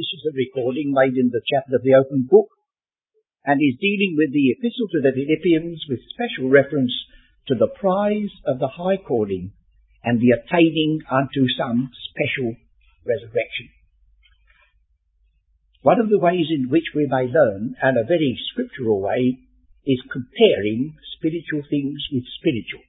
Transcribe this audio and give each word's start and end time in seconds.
This 0.00 0.16
is 0.16 0.32
a 0.32 0.32
recording 0.32 0.96
made 0.96 1.20
in 1.20 1.28
the 1.28 1.44
chapel 1.44 1.76
of 1.76 1.84
the 1.84 1.92
open 1.92 2.24
book 2.24 2.48
and 3.44 3.60
is 3.60 3.76
dealing 3.84 4.16
with 4.16 4.32
the 4.32 4.56
epistle 4.56 4.88
to 4.96 5.04
the 5.04 5.12
Philippians 5.12 5.84
with 5.92 6.08
special 6.08 6.48
reference 6.48 6.96
to 7.48 7.54
the 7.54 7.68
prize 7.68 8.32
of 8.48 8.56
the 8.64 8.72
high 8.80 8.96
calling 8.96 9.52
and 10.02 10.16
the 10.16 10.32
attaining 10.32 11.04
unto 11.04 11.44
some 11.52 11.92
special 12.08 12.56
resurrection. 13.04 13.68
One 15.84 16.00
of 16.00 16.08
the 16.08 16.18
ways 16.18 16.48
in 16.48 16.72
which 16.72 16.96
we 16.96 17.04
may 17.04 17.28
learn, 17.28 17.76
and 17.84 18.00
a 18.00 18.08
very 18.08 18.40
scriptural 18.56 19.04
way, 19.04 19.36
is 19.84 20.00
comparing 20.08 20.96
spiritual 21.20 21.60
things 21.68 22.00
with 22.08 22.24
spiritual. 22.40 22.88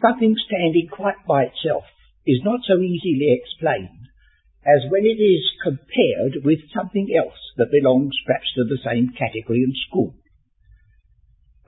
Something 0.00 0.40
standing 0.40 0.88
quite 0.88 1.20
by 1.28 1.52
itself 1.52 1.84
is 2.24 2.40
not 2.40 2.64
so 2.64 2.80
easily 2.80 3.28
explained 3.36 4.08
as 4.66 4.90
when 4.90 5.06
it 5.06 5.22
is 5.22 5.46
compared 5.62 6.42
with 6.42 6.58
something 6.74 7.06
else 7.14 7.38
that 7.56 7.70
belongs 7.70 8.18
perhaps 8.26 8.50
to 8.58 8.66
the 8.66 8.82
same 8.82 9.14
category 9.14 9.62
and 9.62 9.74
school. 9.86 10.14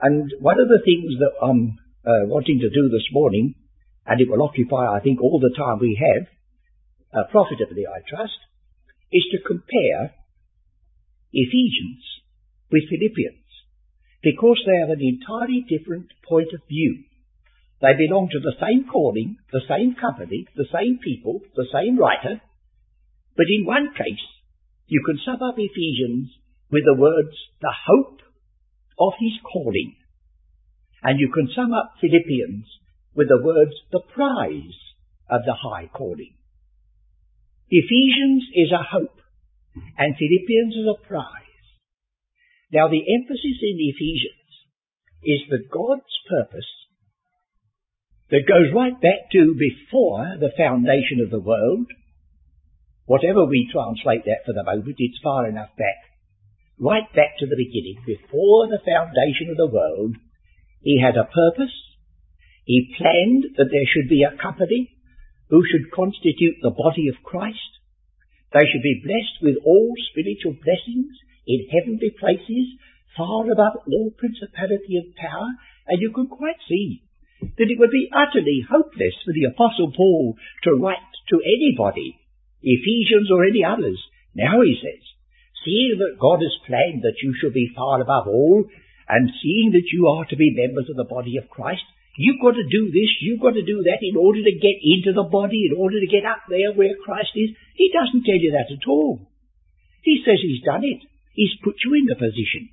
And 0.01 0.27
one 0.39 0.59
of 0.59 0.67
the 0.67 0.83
things 0.83 1.15
that 1.23 1.31
I'm 1.39 1.79
uh, 2.03 2.27
wanting 2.27 2.59
to 2.59 2.69
do 2.69 2.91
this 2.91 3.07
morning, 3.11 3.55
and 4.05 4.19
it 4.19 4.29
will 4.29 4.43
occupy, 4.43 4.83
I 4.83 4.99
think, 4.99 5.21
all 5.21 5.39
the 5.39 5.55
time 5.55 5.79
we 5.79 5.95
have, 5.95 6.27
uh, 7.15 7.27
profitably, 7.31 7.87
I 7.87 8.03
trust, 8.03 8.39
is 9.11 9.23
to 9.31 9.47
compare 9.47 10.13
Ephesians 11.31 12.03
with 12.71 12.89
Philippians, 12.91 13.47
because 14.21 14.59
they 14.67 14.77
have 14.79 14.91
an 14.91 15.01
entirely 15.01 15.63
different 15.67 16.11
point 16.27 16.51
of 16.53 16.67
view. 16.67 17.03
They 17.81 17.95
belong 17.95 18.27
to 18.31 18.39
the 18.39 18.59
same 18.59 18.91
calling, 18.91 19.37
the 19.51 19.63
same 19.67 19.95
company, 19.95 20.47
the 20.55 20.67
same 20.67 20.99
people, 20.99 21.39
the 21.55 21.67
same 21.71 21.97
writer, 21.97 22.41
but 23.39 23.47
in 23.47 23.63
one 23.63 23.95
case, 23.95 24.27
you 24.91 24.99
can 25.07 25.15
sum 25.23 25.39
up 25.39 25.55
Ephesians 25.55 26.27
with 26.69 26.83
the 26.83 26.99
words, 26.99 27.39
the 27.61 27.71
hope 27.71 28.19
of 28.99 29.13
his 29.17 29.31
calling. 29.47 29.95
And 31.01 31.21
you 31.21 31.31
can 31.31 31.47
sum 31.55 31.71
up 31.71 31.95
Philippians 32.01 32.67
with 33.15 33.29
the 33.29 33.39
words, 33.39 33.71
the 33.93 34.03
prize 34.13 34.75
of 35.31 35.47
the 35.47 35.55
high 35.55 35.87
calling. 35.87 36.35
Ephesians 37.69 38.43
is 38.59 38.75
a 38.75 38.83
hope, 38.83 39.23
and 39.95 40.19
Philippians 40.19 40.75
is 40.75 40.87
a 40.91 41.07
prize. 41.07 41.63
Now 42.73 42.89
the 42.89 43.07
emphasis 43.07 43.63
in 43.63 43.79
Ephesians 43.79 44.51
is 45.23 45.47
that 45.47 45.71
God's 45.71 46.11
purpose 46.27 46.67
that 48.31 48.51
goes 48.51 48.75
right 48.75 48.99
back 48.99 49.31
to 49.31 49.55
before 49.55 50.35
the 50.43 50.51
foundation 50.57 51.23
of 51.23 51.31
the 51.31 51.39
world 51.39 51.87
Whatever 53.09 53.49
we 53.49 53.65
translate 53.73 54.21
that 54.29 54.45
for 54.45 54.53
the 54.53 54.61
moment, 54.61 55.01
it's 55.01 55.17
far 55.25 55.49
enough 55.49 55.73
back. 55.73 55.97
Right 56.77 57.09
back 57.17 57.41
to 57.41 57.49
the 57.49 57.57
beginning, 57.57 57.97
before 58.05 58.69
the 58.69 58.85
foundation 58.85 59.49
of 59.49 59.57
the 59.57 59.73
world, 59.73 60.13
he 60.85 61.01
had 61.01 61.17
a 61.17 61.25
purpose. 61.25 61.73
He 62.69 62.93
planned 62.93 63.57
that 63.57 63.73
there 63.73 63.89
should 63.89 64.13
be 64.13 64.21
a 64.21 64.37
company 64.37 64.93
who 65.49 65.65
should 65.65 65.89
constitute 65.89 66.61
the 66.61 66.69
body 66.69 67.09
of 67.09 67.25
Christ. 67.25 67.81
They 68.53 68.69
should 68.69 68.85
be 68.85 69.01
blessed 69.01 69.41
with 69.41 69.57
all 69.65 69.89
spiritual 70.13 70.53
blessings 70.61 71.09
in 71.49 71.65
heavenly 71.65 72.13
places, 72.13 72.77
far 73.17 73.49
above 73.49 73.89
all 73.89 74.13
principality 74.21 75.01
of 75.01 75.17
power, 75.17 75.49
and 75.89 75.97
you 75.97 76.13
can 76.13 76.29
quite 76.29 76.61
see 76.69 77.01
that 77.41 77.73
it 77.73 77.79
would 77.81 77.89
be 77.89 78.13
utterly 78.13 78.61
hopeless 78.69 79.17
for 79.25 79.33
the 79.33 79.49
Apostle 79.49 79.89
Paul 79.97 80.37
to 80.69 80.77
write 80.77 81.09
to 81.33 81.41
anybody 81.41 82.18
Ephesians 82.61 83.31
or 83.31 83.45
any 83.45 83.63
others. 83.63 83.99
Now 84.35 84.61
he 84.61 84.75
says, 84.79 85.03
seeing 85.65 85.99
that 85.99 86.19
God 86.19 86.39
has 86.43 86.55
planned 86.67 87.03
that 87.03 87.19
you 87.23 87.35
shall 87.35 87.51
be 87.51 87.71
far 87.75 88.01
above 88.01 88.27
all, 88.27 88.65
and 89.09 89.33
seeing 89.41 89.71
that 89.73 89.89
you 89.91 90.07
are 90.07 90.25
to 90.29 90.37
be 90.37 90.53
members 90.53 90.87
of 90.89 90.95
the 90.95 91.09
body 91.09 91.37
of 91.37 91.49
Christ, 91.49 91.83
you've 92.15 92.41
got 92.41 92.53
to 92.53 92.67
do 92.67 92.91
this, 92.93 93.09
you've 93.21 93.41
got 93.41 93.57
to 93.57 93.65
do 93.65 93.81
that 93.89 94.05
in 94.05 94.15
order 94.15 94.43
to 94.43 94.53
get 94.53 94.77
into 94.83 95.11
the 95.17 95.27
body, 95.27 95.65
in 95.65 95.75
order 95.75 95.99
to 95.99 96.07
get 96.07 96.29
up 96.29 96.45
there 96.47 96.71
where 96.77 96.93
Christ 97.03 97.33
is. 97.35 97.55
He 97.73 97.89
doesn't 97.89 98.23
tell 98.23 98.37
you 98.37 98.53
that 98.53 98.69
at 98.69 98.85
all. 98.87 99.25
He 100.03 100.21
says 100.23 100.37
he's 100.41 100.63
done 100.63 100.85
it. 100.85 101.01
He's 101.33 101.57
put 101.63 101.75
you 101.83 101.93
in 101.95 102.05
the 102.05 102.15
position. 102.15 102.69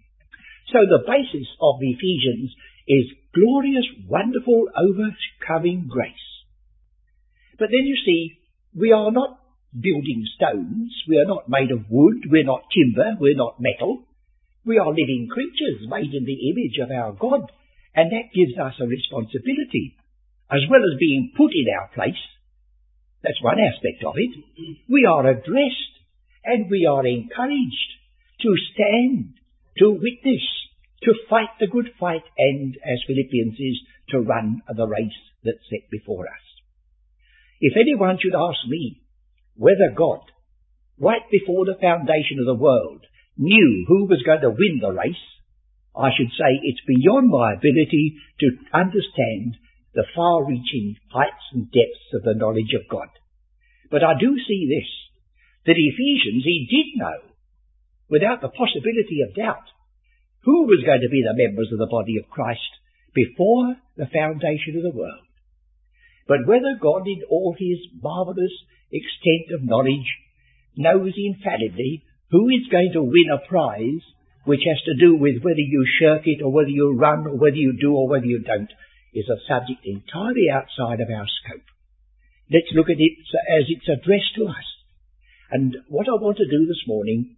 So 0.72 0.82
the 0.84 1.06
basis 1.06 1.48
of 1.62 1.78
Ephesians 1.80 2.52
is 2.86 3.06
glorious, 3.34 3.86
wonderful, 4.08 4.68
overcoming 4.76 5.88
grace. 5.88 6.26
But 7.58 7.68
then 7.70 7.86
you 7.86 7.96
see, 8.04 8.38
we 8.74 8.92
are 8.92 9.10
not 9.10 9.40
building 9.80 10.24
stones. 10.36 10.92
We 11.08 11.18
are 11.18 11.28
not 11.28 11.48
made 11.48 11.70
of 11.70 11.90
wood. 11.90 12.24
We're 12.30 12.44
not 12.44 12.64
timber. 12.72 13.16
We're 13.20 13.36
not 13.36 13.60
metal. 13.60 14.04
We 14.64 14.78
are 14.78 14.88
living 14.88 15.28
creatures 15.30 15.86
made 15.88 16.12
in 16.12 16.24
the 16.24 16.50
image 16.50 16.78
of 16.82 16.90
our 16.90 17.12
God. 17.12 17.52
And 17.94 18.12
that 18.12 18.34
gives 18.34 18.58
us 18.58 18.74
a 18.80 18.86
responsibility, 18.86 19.96
as 20.50 20.60
well 20.68 20.82
as 20.84 20.98
being 20.98 21.32
put 21.36 21.52
in 21.54 21.66
our 21.72 21.88
place. 21.94 22.20
That's 23.22 23.42
one 23.42 23.58
aspect 23.58 24.04
of 24.04 24.14
it. 24.16 24.32
We 24.88 25.06
are 25.08 25.26
addressed 25.26 25.94
and 26.44 26.70
we 26.70 26.86
are 26.86 27.06
encouraged 27.06 27.90
to 28.42 28.54
stand, 28.72 29.34
to 29.78 29.90
witness, 29.90 30.44
to 31.02 31.12
fight 31.28 31.50
the 31.58 31.66
good 31.66 31.90
fight, 31.98 32.22
and, 32.38 32.76
as 32.84 33.02
Philippians 33.06 33.58
is, 33.58 33.80
to 34.10 34.20
run 34.20 34.62
the 34.68 34.86
race 34.86 35.20
that's 35.42 35.64
set 35.70 35.90
before 35.90 36.26
us. 36.26 36.44
If 37.60 37.74
anyone 37.76 38.18
should 38.20 38.34
ask 38.34 38.58
me, 38.68 39.00
whether 39.56 39.92
God, 39.96 40.20
right 40.98 41.24
before 41.30 41.64
the 41.64 41.80
foundation 41.80 42.38
of 42.40 42.46
the 42.46 42.62
world, 42.62 43.04
knew 43.36 43.84
who 43.88 44.06
was 44.06 44.22
going 44.24 44.40
to 44.40 44.50
win 44.50 44.80
the 44.80 44.92
race, 44.92 45.24
I 45.96 46.10
should 46.16 46.32
say 46.32 46.60
it's 46.62 46.84
beyond 46.86 47.28
my 47.28 47.54
ability 47.54 48.16
to 48.40 48.56
understand 48.72 49.56
the 49.94 50.04
far-reaching 50.14 50.96
heights 51.08 51.44
and 51.52 51.72
depths 51.72 52.12
of 52.12 52.22
the 52.22 52.36
knowledge 52.36 52.76
of 52.76 52.88
God. 52.88 53.08
But 53.90 54.04
I 54.04 54.12
do 54.20 54.36
see 54.36 54.68
this, 54.68 54.88
that 55.64 55.80
Ephesians, 55.80 56.44
he 56.44 56.68
did 56.68 57.00
know, 57.00 57.32
without 58.08 58.40
the 58.40 58.52
possibility 58.52 59.24
of 59.24 59.34
doubt, 59.34 59.66
who 60.44 60.68
was 60.68 60.84
going 60.84 61.00
to 61.00 61.10
be 61.10 61.24
the 61.24 61.34
members 61.34 61.72
of 61.72 61.78
the 61.78 61.90
body 61.90 62.18
of 62.20 62.30
Christ 62.30 62.70
before 63.14 63.76
the 63.96 64.06
foundation 64.12 64.76
of 64.76 64.84
the 64.84 64.96
world. 64.96 65.25
But 66.28 66.46
whether 66.46 66.78
God 66.80 67.06
in 67.06 67.22
all 67.30 67.54
his 67.58 67.78
marvellous 68.02 68.52
extent 68.90 69.54
of 69.54 69.66
knowledge, 69.66 70.06
knows 70.76 71.14
infallibly 71.16 72.04
who 72.30 72.48
is 72.48 72.68
going 72.70 72.92
to 72.92 73.02
win 73.02 73.30
a 73.32 73.48
prize 73.48 74.04
which 74.44 74.62
has 74.66 74.80
to 74.84 74.94
do 74.94 75.16
with 75.16 75.42
whether 75.42 75.62
you 75.62 75.84
shirk 75.98 76.22
it 76.26 76.42
or 76.42 76.52
whether 76.52 76.68
you 76.68 76.94
run 76.94 77.26
or 77.26 77.36
whether 77.36 77.56
you 77.56 77.76
do 77.80 77.92
or 77.94 78.08
whether 78.08 78.26
you 78.26 78.40
don't, 78.40 78.70
is 79.14 79.28
a 79.28 79.42
subject 79.48 79.80
entirely 79.84 80.46
outside 80.52 81.00
of 81.00 81.10
our 81.10 81.26
scope. 81.26 81.66
Let's 82.52 82.70
look 82.74 82.86
at 82.86 83.00
it 83.00 83.14
as 83.58 83.64
it's 83.66 83.88
addressed 83.88 84.36
to 84.36 84.46
us. 84.46 84.68
And 85.50 85.76
what 85.88 86.06
I 86.06 86.14
want 86.20 86.36
to 86.38 86.50
do 86.50 86.66
this 86.66 86.82
morning 86.86 87.36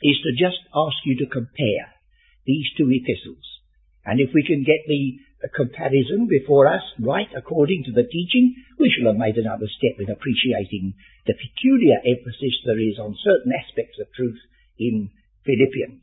is 0.00 0.16
to 0.24 0.32
just 0.32 0.60
ask 0.74 0.96
you 1.04 1.18
to 1.18 1.32
compare 1.32 1.92
these 2.46 2.66
two 2.78 2.88
epistles. 2.88 3.44
And 4.04 4.20
if 4.20 4.30
we 4.34 4.42
can 4.42 4.64
get 4.64 4.82
the 4.86 5.18
a 5.42 5.50
comparison 5.50 6.30
before 6.30 6.70
us, 6.70 6.82
right 7.02 7.26
according 7.36 7.82
to 7.86 7.92
the 7.92 8.06
teaching, 8.06 8.54
we 8.78 8.90
shall 8.94 9.10
have 9.10 9.18
made 9.18 9.36
another 9.36 9.66
step 9.66 9.98
in 9.98 10.10
appreciating 10.10 10.94
the 11.26 11.34
peculiar 11.34 11.98
emphasis 12.06 12.62
there 12.64 12.78
is 12.78 12.98
on 12.98 13.18
certain 13.18 13.50
aspects 13.50 13.98
of 13.98 14.06
truth 14.14 14.38
in 14.78 15.10
Philippians. 15.42 16.02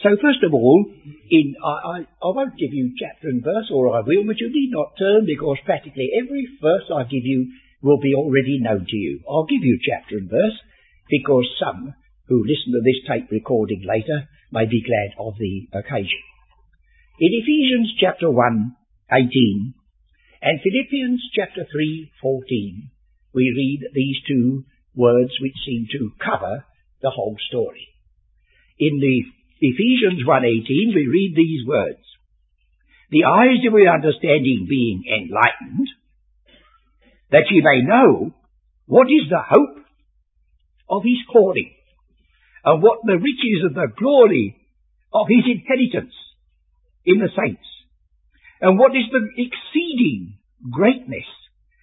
So 0.00 0.16
first 0.20 0.44
of 0.44 0.52
all, 0.52 0.84
in, 1.30 1.56
I, 1.64 1.68
I, 1.68 1.96
I 2.24 2.28
won't 2.32 2.56
give 2.56 2.72
you 2.72 2.92
chapter 2.96 3.28
and 3.28 3.44
verse, 3.44 3.68
or 3.72 3.96
I 3.96 4.00
will, 4.00 4.24
but 4.24 4.40
you 4.40 4.48
need 4.48 4.72
not 4.72 4.96
turn 4.98 5.24
because 5.24 5.56
practically 5.64 6.10
every 6.12 6.48
verse 6.60 6.88
I 6.92 7.04
give 7.04 7.24
you 7.24 7.52
will 7.80 8.00
be 8.00 8.14
already 8.16 8.60
known 8.60 8.84
to 8.88 8.96
you. 8.96 9.20
I'll 9.28 9.48
give 9.48 9.62
you 9.62 9.78
chapter 9.80 10.16
and 10.16 10.28
verse 10.28 10.56
because 11.08 11.44
some 11.60 11.94
who 12.28 12.44
listen 12.44 12.72
to 12.72 12.80
this 12.80 13.00
tape 13.08 13.30
recording 13.30 13.84
later 13.84 14.28
may 14.52 14.64
be 14.64 14.84
glad 14.84 15.16
of 15.20 15.36
the 15.38 15.68
occasion. 15.72 16.20
In 17.16 17.30
Ephesians 17.30 17.94
chapter 18.00 18.28
1, 18.28 18.74
18, 19.12 19.74
and 20.42 20.60
Philippians 20.60 21.22
chapter 21.32 21.64
3, 21.70 22.10
14, 22.20 22.90
we 23.32 23.54
read 23.54 23.86
these 23.94 24.16
two 24.26 24.64
words 24.96 25.30
which 25.40 25.54
seem 25.64 25.86
to 25.92 26.10
cover 26.18 26.64
the 27.02 27.10
whole 27.10 27.36
story. 27.48 27.86
In 28.80 28.98
the 28.98 29.22
Ephesians 29.60 30.26
1.18 30.26 30.66
we 30.92 31.06
read 31.06 31.34
these 31.36 31.64
words, 31.64 32.02
The 33.12 33.22
eyes 33.30 33.62
of 33.64 33.78
your 33.78 33.94
understanding 33.94 34.66
being 34.68 35.04
enlightened, 35.06 35.86
that 37.30 37.46
ye 37.48 37.62
may 37.62 37.86
know 37.86 38.34
what 38.86 39.06
is 39.06 39.30
the 39.30 39.38
hope 39.38 39.86
of 40.88 41.04
his 41.04 41.22
calling, 41.32 41.70
and 42.64 42.82
what 42.82 42.98
the 43.04 43.22
riches 43.22 43.70
of 43.70 43.74
the 43.74 43.86
glory 43.96 44.56
of 45.12 45.28
his 45.28 45.44
inheritance 45.46 46.12
in 47.04 47.18
the 47.18 47.28
saints? 47.36 47.66
And 48.60 48.78
what 48.78 48.92
is 48.92 49.04
the 49.10 49.24
exceeding 49.36 50.38
greatness 50.70 51.28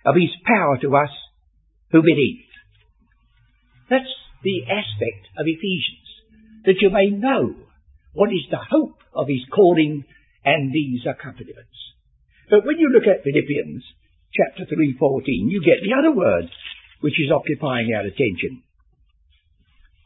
of 0.06 0.16
his 0.16 0.32
power 0.46 0.78
to 0.82 0.96
us 0.96 1.14
who 1.92 2.02
believe? 2.02 2.46
That's 3.90 4.10
the 4.44 4.64
aspect 4.66 5.28
of 5.38 5.46
Ephesians, 5.46 6.08
that 6.66 6.82
you 6.82 6.90
may 6.90 7.12
know 7.12 7.56
what 8.14 8.30
is 8.30 8.50
the 8.50 8.58
hope 8.58 8.98
of 9.14 9.28
his 9.28 9.46
calling 9.54 10.06
and 10.44 10.74
these 10.74 11.06
accompaniments. 11.06 11.78
But 12.50 12.66
when 12.66 12.80
you 12.80 12.90
look 12.90 13.08
at 13.08 13.24
Philippians 13.24 13.84
chapter 14.34 14.64
3.14, 14.64 15.24
you 15.52 15.62
get 15.62 15.84
the 15.84 15.96
other 15.96 16.16
word 16.16 16.50
which 17.02 17.20
is 17.20 17.32
occupying 17.32 17.94
our 17.94 18.06
attention. 18.06 18.64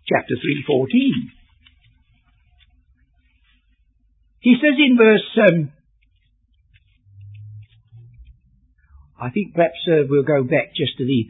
Chapter 0.08 0.36
3.14. 0.70 1.45
He 4.46 4.54
says 4.62 4.78
in 4.78 4.94
verse, 4.94 5.26
um, 5.42 5.74
I 9.18 9.32
think 9.34 9.56
perhaps 9.56 9.82
uh, 9.90 10.06
we'll 10.06 10.22
go 10.22 10.44
back 10.44 10.78
just 10.78 11.02
to 11.02 11.04
the 11.04 11.26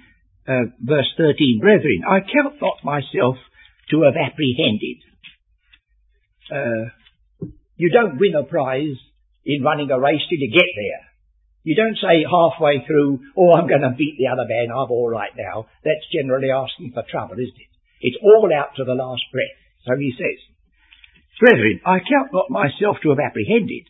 uh, 0.51 0.67
verse 0.83 1.07
13. 1.15 1.63
Brethren, 1.63 2.03
I 2.03 2.19
count 2.27 2.59
not 2.59 2.83
myself 2.83 3.39
to 3.91 4.03
have 4.03 4.19
apprehended. 4.19 4.99
Uh, 6.51 6.91
you 7.77 7.87
don't 7.95 8.19
win 8.19 8.35
a 8.35 8.43
prize 8.43 8.99
in 9.45 9.63
running 9.63 9.91
a 9.91 9.99
race 9.99 10.27
till 10.27 10.43
you 10.43 10.51
get 10.51 10.67
there. 10.75 11.03
You 11.63 11.73
don't 11.79 11.95
say 11.95 12.27
halfway 12.27 12.83
through, 12.85 13.21
oh, 13.37 13.55
I'm 13.55 13.71
going 13.71 13.87
to 13.87 13.95
beat 13.95 14.19
the 14.19 14.27
other 14.27 14.43
man, 14.43 14.75
I'm 14.75 14.91
all 14.91 15.09
right 15.09 15.31
now. 15.37 15.67
That's 15.85 16.03
generally 16.11 16.51
asking 16.51 16.91
for 16.91 17.07
trouble, 17.09 17.39
isn't 17.39 17.63
it? 17.63 17.71
It's 18.01 18.19
all 18.21 18.51
out 18.51 18.75
to 18.75 18.83
the 18.83 18.93
last 18.93 19.23
breath. 19.31 19.55
So 19.87 19.95
he 19.95 20.11
says, 20.19 20.54
Brethren, 21.39 21.81
I 21.85 21.99
count 21.99 22.31
not 22.31 22.49
myself 22.49 22.97
to 23.03 23.09
have 23.09 23.19
apprehended, 23.19 23.89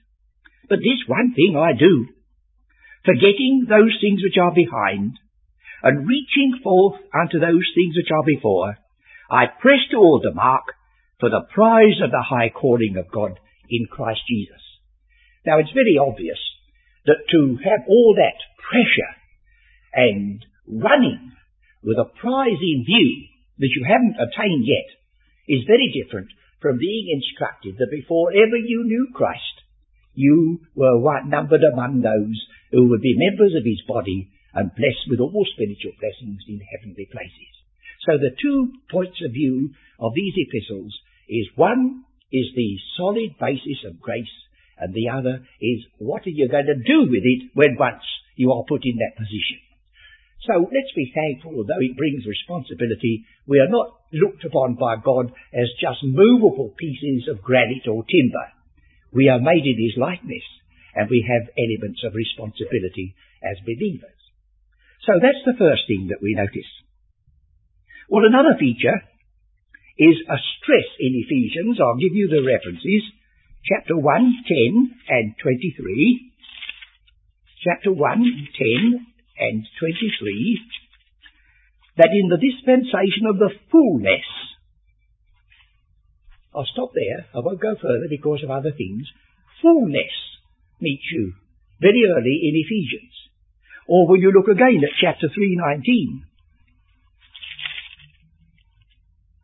but 0.67 0.79
this 0.79 1.05
one 1.07 1.33
thing 1.35 1.55
I 1.55 1.77
do, 1.77 2.07
forgetting 3.05 3.67
those 3.69 3.93
things 4.01 4.21
which 4.23 4.37
are 4.41 4.53
behind, 4.53 5.19
and 5.83 6.07
reaching 6.07 6.59
forth 6.63 7.01
unto 7.13 7.39
those 7.39 7.69
things 7.75 7.95
which 7.95 8.09
are 8.09 8.23
before, 8.25 8.77
I 9.29 9.45
press 9.45 9.85
toward 9.91 10.23
the 10.23 10.33
mark 10.33 10.73
for 11.19 11.29
the 11.29 11.45
prize 11.53 12.01
of 12.01 12.11
the 12.11 12.25
high 12.25 12.49
calling 12.49 12.97
of 12.97 13.11
God 13.11 13.39
in 13.69 13.85
Christ 13.85 14.21
Jesus. 14.27 14.61
Now 15.45 15.59
it's 15.59 15.71
very 15.71 15.97
obvious 16.01 16.39
that 17.05 17.29
to 17.29 17.57
have 17.63 17.85
all 17.87 18.15
that 18.17 18.41
pressure 18.57 19.13
and 19.93 20.43
running 20.67 21.31
with 21.83 21.97
a 21.97 22.09
prize 22.19 22.57
in 22.61 22.83
view 22.85 23.27
that 23.59 23.69
you 23.75 23.85
haven't 23.85 24.17
attained 24.17 24.65
yet 24.65 24.89
is 25.47 25.69
very 25.69 25.93
different 25.93 26.29
from 26.61 26.77
being 26.77 27.11
instructed 27.11 27.77
that 27.77 27.91
before 27.91 28.31
ever 28.31 28.57
you 28.57 28.83
knew 28.85 29.09
Christ, 29.13 29.65
you 30.13 30.61
were 30.75 30.97
numbered 31.25 31.63
among 31.63 32.01
those 32.01 32.39
who 32.71 32.89
would 32.89 33.01
be 33.01 33.15
members 33.17 33.53
of 33.55 33.65
his 33.65 33.81
body 33.87 34.31
and 34.53 34.71
blessed 34.73 35.09
with 35.09 35.19
all 35.19 35.45
spiritual 35.53 35.91
blessings 35.99 36.41
in 36.47 36.61
heavenly 36.71 37.07
places. 37.11 37.51
So 38.07 38.17
the 38.17 38.35
two 38.41 38.71
points 38.89 39.19
of 39.25 39.33
view 39.33 39.71
of 39.99 40.13
these 40.15 40.33
epistles 40.37 40.93
is 41.27 41.47
one 41.55 42.05
is 42.31 42.47
the 42.55 42.77
solid 42.97 43.35
basis 43.39 43.83
of 43.85 43.99
grace 43.99 44.31
and 44.77 44.93
the 44.93 45.09
other 45.09 45.45
is 45.61 45.85
what 45.99 46.25
are 46.25 46.35
you 46.35 46.47
going 46.47 46.67
to 46.67 46.75
do 46.75 47.07
with 47.09 47.23
it 47.23 47.51
when 47.53 47.77
once 47.79 48.03
you 48.35 48.51
are 48.51 48.63
put 48.67 48.81
in 48.83 48.97
that 48.97 49.17
position. 49.17 49.59
So 50.45 50.61
let's 50.61 50.93
be 50.95 51.09
thankful, 51.09 51.65
though 51.65 51.81
it 51.81 51.97
brings 51.97 52.25
responsibility, 52.25 53.25
we 53.47 53.59
are 53.59 53.69
not 53.69 53.97
looked 54.13 54.45
upon 54.45 54.75
by 54.75 54.97
God 55.01 55.33
as 55.53 55.81
just 55.81 56.05
movable 56.05 56.73
pieces 56.77 57.27
of 57.29 57.41
granite 57.41 57.89
or 57.89 58.05
timber. 58.05 58.47
We 59.11 59.29
are 59.29 59.41
made 59.41 59.65
in 59.65 59.81
His 59.81 59.97
likeness, 59.97 60.45
and 60.93 61.09
we 61.09 61.25
have 61.25 61.49
elements 61.57 62.05
of 62.05 62.13
responsibility 62.13 63.15
as 63.41 63.57
believers. 63.65 64.21
So 65.05 65.17
that's 65.17 65.41
the 65.45 65.57
first 65.57 65.89
thing 65.89 66.09
that 66.13 66.21
we 66.21 66.37
notice. 66.37 66.69
Well, 68.09 68.25
another 68.25 68.53
feature 68.59 69.01
is 69.97 70.17
a 70.29 70.37
stress 70.37 70.89
in 70.99 71.25
Ephesians. 71.25 71.81
I'll 71.81 71.97
give 71.97 72.13
you 72.13 72.27
the 72.29 72.45
references 72.45 73.01
chapter 73.65 73.97
1, 73.97 74.45
10 74.45 74.93
and 75.09 75.33
23, 75.41 76.31
chapter 77.63 77.91
1, 77.91 78.47
10 78.93 79.14
and 79.37 79.65
23, 79.79 80.59
that 81.97 82.11
in 82.11 82.29
the 82.29 82.37
dispensation 82.37 83.27
of 83.29 83.37
the 83.37 83.51
fullness, 83.71 84.27
I'll 86.53 86.67
stop 86.71 86.91
there, 86.95 87.27
I 87.35 87.39
won't 87.39 87.61
go 87.61 87.75
further 87.75 88.07
because 88.09 88.43
of 88.43 88.51
other 88.51 88.71
things, 88.71 89.07
fullness 89.61 90.15
meets 90.79 91.03
you 91.11 91.33
very 91.81 92.03
early 92.07 92.39
in 92.47 92.55
Ephesians. 92.55 93.13
Or 93.87 94.07
when 94.07 94.21
you 94.21 94.31
look 94.31 94.47
again 94.47 94.81
at 94.83 94.99
chapter 94.99 95.27
3.19, 95.27 96.23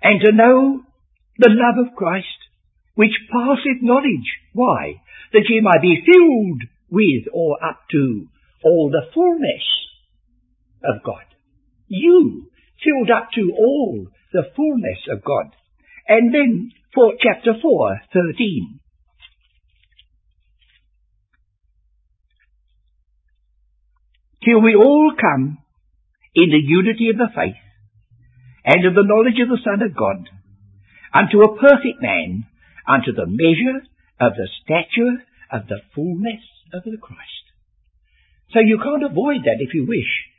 and 0.02 0.22
to 0.22 0.32
know 0.32 0.82
the 1.38 1.50
love 1.50 1.88
of 1.88 1.96
Christ 1.96 2.28
which 2.96 3.12
passeth 3.32 3.82
knowledge. 3.82 4.30
Why? 4.54 5.02
That 5.34 5.46
ye 5.48 5.62
might 5.62 5.82
be 5.82 6.04
filled 6.06 6.62
with 6.90 7.34
or 7.34 7.64
up 7.64 7.80
to 7.92 8.28
all 8.64 8.92
the 8.92 9.10
fullness 9.14 9.64
of 10.84 11.04
God. 11.04 11.24
You 11.88 12.50
filled 12.84 13.10
up 13.12 13.30
to 13.36 13.52
all 13.58 14.08
the 14.34 14.44
fullness 14.56 15.00
of 15.10 15.24
God. 15.24 15.56
And 16.08 16.34
then 16.34 16.72
for 16.94 17.14
chapter 17.22 17.54
4, 17.62 18.02
13. 18.14 18.80
Till 24.44 24.62
we 24.62 24.76
all 24.76 25.14
come 25.20 25.60
in 26.34 26.50
the 26.50 26.62
unity 26.62 27.10
of 27.10 27.18
the 27.18 27.30
faith 27.36 27.62
and 28.66 28.86
of 28.86 28.96
the 28.96 29.06
knowledge 29.06 29.40
of 29.42 29.50
the 29.50 29.62
Son 29.64 29.82
of 29.82 29.96
God 29.96 30.28
unto 31.14 31.42
a 31.42 31.58
perfect 31.60 32.02
man, 32.02 32.46
unto 32.88 33.12
the 33.12 33.28
measure 33.28 33.86
of 34.20 34.34
the 34.34 34.48
stature 34.64 35.24
of 35.52 35.68
the 35.68 35.82
fullness 35.94 36.42
of 36.74 36.84
the 36.84 36.98
Christ. 37.00 37.46
So 38.52 38.60
you 38.60 38.80
can't 38.84 39.04
avoid 39.04 39.44
that 39.46 39.60
if 39.60 39.74
you 39.74 39.86
wish. 39.88 40.31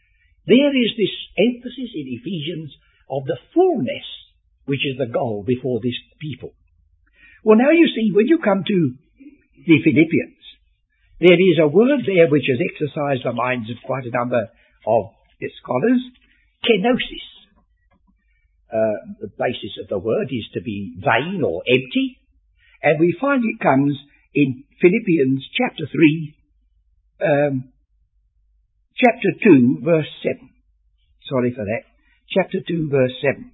There 0.47 0.75
is 0.75 0.91
this 0.99 1.15
emphasis 1.39 1.91
in 1.95 2.19
Ephesians 2.19 2.75
of 3.09 3.25
the 3.25 3.39
fullness, 3.55 4.07
which 4.65 4.83
is 4.87 4.99
the 4.99 5.13
goal 5.13 5.45
before 5.47 5.81
this 5.83 5.97
people. 6.21 6.55
Well, 7.45 7.59
now 7.59 7.71
you 7.71 7.87
see, 7.87 8.11
when 8.15 8.27
you 8.27 8.39
come 8.39 8.65
to 8.67 8.95
the 9.67 9.79
Philippians, 9.83 10.43
there 11.21 11.39
is 11.39 11.59
a 11.63 11.69
word 11.69 12.03
there 12.07 12.29
which 12.29 12.51
has 12.51 12.59
exercised 12.59 13.23
the 13.25 13.33
minds 13.33 13.71
of 13.71 13.77
quite 13.87 14.07
a 14.07 14.11
number 14.11 14.51
of 14.87 15.03
scholars, 15.63 16.03
kenosis. 16.67 17.29
Uh, 18.73 19.15
the 19.21 19.31
basis 19.39 19.77
of 19.83 19.89
the 19.89 19.99
word 19.99 20.29
is 20.31 20.49
to 20.55 20.63
be 20.63 20.95
vain 20.99 21.43
or 21.45 21.63
empty. 21.69 22.19
And 22.83 22.99
we 22.99 23.17
find 23.21 23.45
it 23.45 23.61
comes 23.61 23.99
in 24.35 24.65
Philippians 24.81 25.45
chapter 25.55 25.85
3, 25.91 26.35
um, 27.21 27.72
chapter 28.97 29.31
2, 29.43 29.81
verse 29.83 30.11
7. 30.23 30.51
Sorry 31.29 31.53
for 31.55 31.65
that. 31.65 31.85
Chapter 32.29 32.59
2, 32.67 32.89
verse 32.91 33.13
7. 33.23 33.53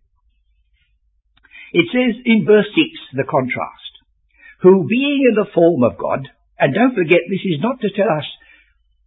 It 1.72 1.86
says 1.92 2.22
in 2.24 2.46
verse 2.46 2.68
6, 2.72 3.18
the 3.18 3.28
contrast, 3.28 3.92
who 4.62 4.86
being 4.88 5.22
in 5.28 5.34
the 5.36 5.50
form 5.54 5.82
of 5.82 5.98
God, 5.98 6.28
and 6.58 6.74
don't 6.74 6.94
forget 6.94 7.28
this 7.28 7.44
is 7.44 7.60
not 7.60 7.80
to 7.80 7.90
tell 7.90 8.08
us 8.08 8.26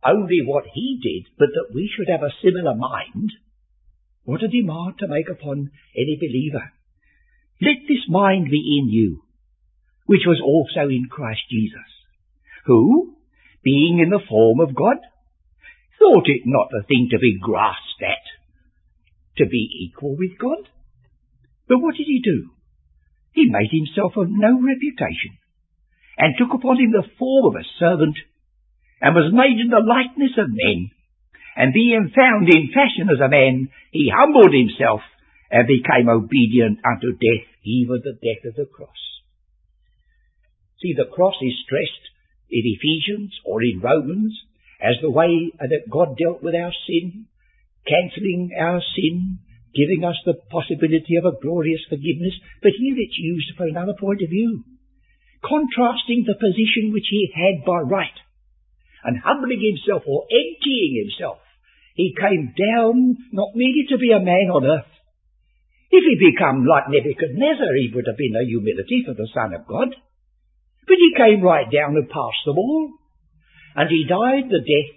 only 0.06 0.42
what 0.46 0.66
he 0.74 1.00
did, 1.02 1.32
but 1.38 1.50
that 1.54 1.74
we 1.74 1.90
should 1.90 2.08
have 2.10 2.24
a 2.24 2.38
similar 2.42 2.76
mind. 2.76 3.32
What 4.24 4.44
a 4.44 4.48
demand 4.48 5.00
to 5.00 5.08
make 5.08 5.30
upon 5.30 5.72
any 5.96 6.18
believer. 6.18 6.72
Let 7.62 7.88
this 7.88 8.06
mind 8.08 8.50
be 8.50 8.80
in 8.80 8.90
you, 8.90 9.22
which 10.06 10.26
was 10.26 10.42
also 10.42 10.90
in 10.90 11.08
Christ 11.10 11.42
Jesus, 11.50 11.90
who, 12.66 13.16
being 13.64 14.00
in 14.00 14.10
the 14.10 14.26
form 14.28 14.60
of 14.60 14.76
God, 14.76 14.98
thought 16.02 16.26
it 16.26 16.42
not 16.50 16.74
a 16.74 16.82
thing 16.90 17.10
to 17.12 17.20
be 17.22 17.38
grasped 17.38 18.02
at, 18.02 18.26
to 19.38 19.46
be 19.46 19.86
equal 19.86 20.18
with 20.18 20.34
God. 20.42 20.66
But 21.70 21.78
what 21.78 21.94
did 21.96 22.10
he 22.10 22.20
do? 22.26 22.50
He 23.34 23.46
made 23.46 23.70
himself 23.70 24.18
of 24.18 24.28
no 24.28 24.58
reputation, 24.58 25.38
and 26.18 26.34
took 26.36 26.52
upon 26.58 26.82
him 26.82 26.92
the 26.92 27.08
form 27.22 27.54
of 27.54 27.62
a 27.62 27.70
servant, 27.78 28.18
and 29.00 29.16
was 29.16 29.32
made 29.32 29.62
in 29.62 29.70
the 29.70 29.86
likeness 29.86 30.34
of 30.38 30.50
men. 30.50 30.90
And 31.56 31.74
being 31.74 32.12
found 32.16 32.50
in 32.50 32.74
fashion 32.74 33.08
as 33.14 33.22
a 33.22 33.30
man, 33.30 33.70
he 33.92 34.12
humbled 34.12 34.52
himself, 34.52 35.02
and 35.52 35.68
became 35.68 36.10
obedient 36.10 36.80
unto 36.84 37.14
death, 37.14 37.48
even 37.64 38.02
the 38.04 38.18
death 38.18 38.50
of 38.50 38.56
the 38.56 38.66
cross. 38.66 39.00
See, 40.82 40.94
the 40.98 41.12
cross 41.14 41.36
is 41.42 41.54
stressed 41.64 42.06
in 42.50 42.64
Ephesians 42.66 43.38
or 43.46 43.62
in 43.62 43.80
Romans 43.80 44.34
as 44.82 44.98
the 45.02 45.14
way 45.14 45.54
that 45.60 45.90
God 45.90 46.18
dealt 46.18 46.42
with 46.42 46.56
our 46.56 46.74
sin, 46.88 47.28
cancelling 47.86 48.52
our 48.58 48.82
sin, 48.82 49.40
giving 49.78 50.04
us 50.04 50.18
the 50.26 50.36
possibility 50.50 51.16
of 51.16 51.26
a 51.26 51.38
glorious 51.40 51.82
forgiveness. 51.88 52.34
But 52.62 52.74
here 52.78 52.96
it's 52.98 53.18
used 53.18 53.54
for 53.56 53.68
another 53.68 53.94
point 54.00 54.22
of 54.22 54.30
view, 54.30 54.66
contrasting 55.46 56.26
the 56.26 56.36
position 56.36 56.92
which 56.92 57.08
he 57.10 57.32
had 57.34 57.64
by 57.66 57.80
right 57.86 58.18
and 59.04 59.22
humbling 59.22 59.62
himself 59.62 60.04
or 60.06 60.26
emptying 60.30 61.06
himself. 61.06 61.40
He 61.96 62.16
came 62.18 62.54
down 62.58 63.18
not 63.32 63.56
merely 63.56 63.86
to 63.90 63.98
be 63.98 64.12
a 64.12 64.20
man 64.20 64.50
on 64.50 64.66
earth. 64.66 64.92
If 65.92 66.04
he'd 66.08 66.32
become 66.34 66.66
like 66.66 66.88
Nebuchadnezzar, 66.88 67.76
he 67.76 67.92
would 67.94 68.08
have 68.08 68.18
been 68.18 68.36
a 68.36 68.48
humility 68.48 69.04
for 69.06 69.14
the 69.14 69.28
Son 69.34 69.54
of 69.54 69.68
God. 69.68 69.92
But 70.88 70.98
he 70.98 71.14
came 71.18 71.44
right 71.44 71.68
down 71.68 71.98
and 72.00 72.08
passed 72.08 72.46
them 72.46 72.58
all. 72.58 73.01
And 73.76 73.90
he 73.90 74.06
died 74.08 74.50
the 74.50 74.60
death 74.60 74.96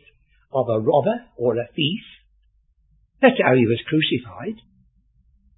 of 0.53 0.69
a 0.69 0.81
robber 0.81 1.27
or 1.37 1.57
a 1.57 1.69
thief. 1.75 2.03
That's 3.21 3.41
how 3.43 3.55
he 3.55 3.67
was 3.67 3.81
crucified. 3.87 4.61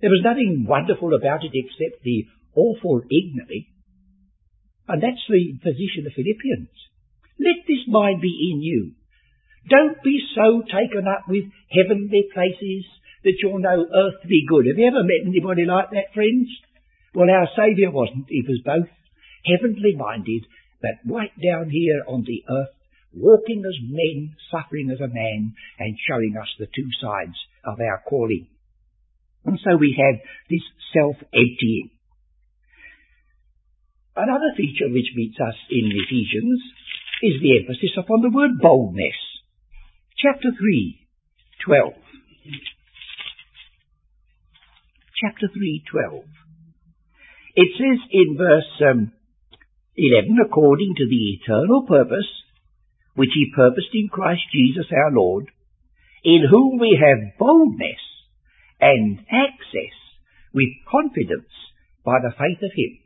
There 0.01 0.11
was 0.11 0.25
nothing 0.25 0.67
wonderful 0.69 1.11
about 1.17 1.45
it 1.45 1.53
except 1.57 2.05
the 2.05 2.27
awful 2.55 3.03
ignominy. 3.09 3.69
And 4.89 5.03
that's 5.03 5.25
the 5.29 5.59
position 5.63 6.07
of 6.07 6.13
Philippians. 6.15 6.71
Let 7.41 7.67
this 7.67 7.85
mind 7.89 8.21
be 8.21 8.53
in 8.53 8.63
you. 8.63 8.93
Don't 9.69 10.03
be 10.03 10.21
so 10.35 10.63
taken 10.63 11.09
up 11.09 11.27
with 11.29 11.45
heavenly 11.73 12.29
places 12.33 12.87
that 13.25 13.35
you're 13.43 13.59
no 13.59 13.83
earthly 13.83 14.47
good. 14.47 14.67
Have 14.71 14.79
you 14.79 14.87
ever 14.87 15.03
met 15.03 15.27
anybody 15.27 15.65
like 15.67 15.91
that, 15.91 16.15
friends? 16.15 16.49
Well, 17.15 17.27
our 17.31 17.49
Saviour 17.57 17.91
wasn't. 17.91 18.29
He 18.29 18.45
was 18.47 18.63
both 18.63 18.89
heavenly 19.43 19.97
minded, 19.97 20.47
but 20.81 21.03
right 21.11 21.35
down 21.43 21.71
here 21.71 22.05
on 22.07 22.23
the 22.23 22.45
earth, 22.47 22.76
walking 23.17 23.65
as 23.67 23.77
men, 23.83 24.37
suffering 24.53 24.91
as 24.93 25.01
a 25.01 25.09
man, 25.09 25.55
and 25.79 25.97
showing 26.07 26.37
us 26.41 26.49
the 26.59 26.67
two 26.67 26.89
sides 27.01 27.37
of 27.65 27.81
our 27.81 28.03
calling. 28.09 28.47
And 29.45 29.59
so 29.65 29.77
we 29.77 29.97
have 29.97 30.21
this 30.51 30.63
self-emptying. 30.93 31.91
Another 34.17 34.53
feature 34.57 34.89
which 34.89 35.13
meets 35.15 35.37
us 35.41 35.57
in 35.71 35.93
Ephesians 35.93 36.61
is 37.23 37.41
the 37.41 37.59
emphasis 37.61 37.97
upon 37.97 38.23
the 38.23 38.31
word 38.31 38.61
boldness. 38.61 39.17
Chapter 40.17 40.49
3, 40.57 40.99
12. 41.65 41.93
Chapter 45.21 45.49
3, 45.53 45.85
12. 45.91 46.25
It 47.57 47.69
says 47.77 48.01
in 48.13 48.37
verse 48.37 48.73
um, 48.91 49.13
11, 49.97 50.37
according 50.45 50.95
to 50.97 51.07
the 51.09 51.41
eternal 51.41 51.87
purpose 51.89 52.29
which 53.17 53.33
he 53.35 53.53
purposed 53.55 53.93
in 53.93 54.09
Christ 54.09 54.43
Jesus 54.53 54.87
our 54.93 55.11
Lord, 55.11 55.51
in 56.23 56.47
whom 56.49 56.79
we 56.79 56.97
have 57.01 57.39
boldness 57.39 58.01
and 58.81 59.19
access 59.33 59.97
with 60.53 60.69
confidence 60.89 61.51
by 62.05 62.21
the 62.23 62.33
faith 62.33 62.63
of 62.63 62.73
him. 62.77 62.99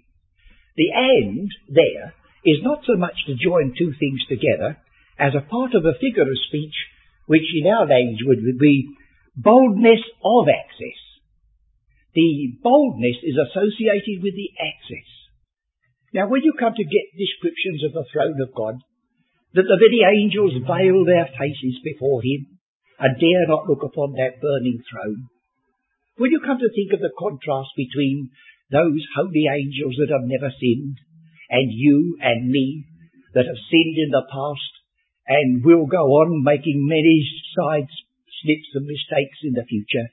The 0.77 0.91
and 0.95 1.51
there 1.69 2.15
is 2.45 2.63
not 2.63 2.85
so 2.87 2.97
much 2.97 3.17
to 3.27 3.35
join 3.35 3.75
two 3.77 3.95
things 3.99 4.21
together 4.29 4.79
as 5.19 5.35
a 5.35 5.47
part 5.47 5.75
of 5.75 5.85
a 5.85 5.99
figure 5.99 6.27
of 6.27 6.47
speech 6.49 6.75
which 7.27 7.47
in 7.55 7.71
our 7.71 7.87
language 7.87 8.25
would 8.25 8.59
be 8.59 8.91
boldness 9.37 10.03
of 10.25 10.47
access. 10.49 11.01
The 12.15 12.59
boldness 12.63 13.23
is 13.23 13.39
associated 13.39 14.23
with 14.23 14.35
the 14.35 14.51
access. 14.59 15.09
Now, 16.13 16.27
when 16.27 16.43
you 16.43 16.55
come 16.59 16.75
to 16.75 16.83
get 16.83 17.15
descriptions 17.15 17.85
of 17.87 17.93
the 17.93 18.07
throne 18.11 18.41
of 18.43 18.55
God, 18.55 18.83
that 19.55 19.67
the 19.67 19.83
very 19.83 20.03
angels 20.07 20.55
veil 20.63 21.05
their 21.05 21.27
faces 21.35 21.83
before 21.83 22.23
him 22.23 22.59
and 22.99 23.19
dare 23.19 23.47
not 23.49 23.67
look 23.67 23.83
upon 23.83 24.13
that 24.15 24.39
burning 24.41 24.83
throne, 24.87 25.27
when 26.17 26.31
you 26.31 26.41
come 26.45 26.59
to 26.61 26.75
think 26.77 26.93
of 26.93 27.01
the 27.01 27.17
contrast 27.17 27.73
between 27.77 28.31
those 28.71 29.03
holy 29.17 29.49
angels 29.51 29.97
that 29.99 30.13
have 30.13 30.29
never 30.29 30.53
sinned 30.55 31.01
and 31.51 31.73
you 31.73 32.19
and 32.21 32.47
me 32.47 32.87
that 33.35 33.47
have 33.47 33.69
sinned 33.71 33.99
in 33.99 34.11
the 34.15 34.27
past 34.31 34.73
and 35.27 35.65
will 35.65 35.87
go 35.87 36.23
on 36.23 36.43
making 36.45 36.87
many 36.87 37.23
side 37.57 37.89
slips 38.43 38.71
and 38.75 38.87
mistakes 38.87 39.39
in 39.43 39.55
the 39.55 39.67
future, 39.67 40.07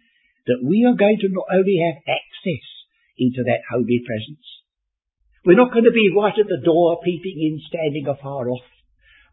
that 0.47 0.63
we 0.63 0.85
are 0.85 0.97
going 0.97 1.17
to 1.19 1.29
not 1.29 1.47
only 1.51 1.77
have 1.81 2.01
access 2.07 2.65
into 3.17 3.43
that 3.43 3.65
holy 3.69 4.01
presence, 4.05 4.45
we're 5.45 5.59
not 5.59 5.71
going 5.71 5.85
to 5.85 5.95
be 5.95 6.13
right 6.15 6.35
at 6.37 6.47
the 6.47 6.63
door, 6.63 6.99
peeping 7.03 7.39
in, 7.39 7.61
standing 7.67 8.07
afar 8.07 8.49
off. 8.49 8.67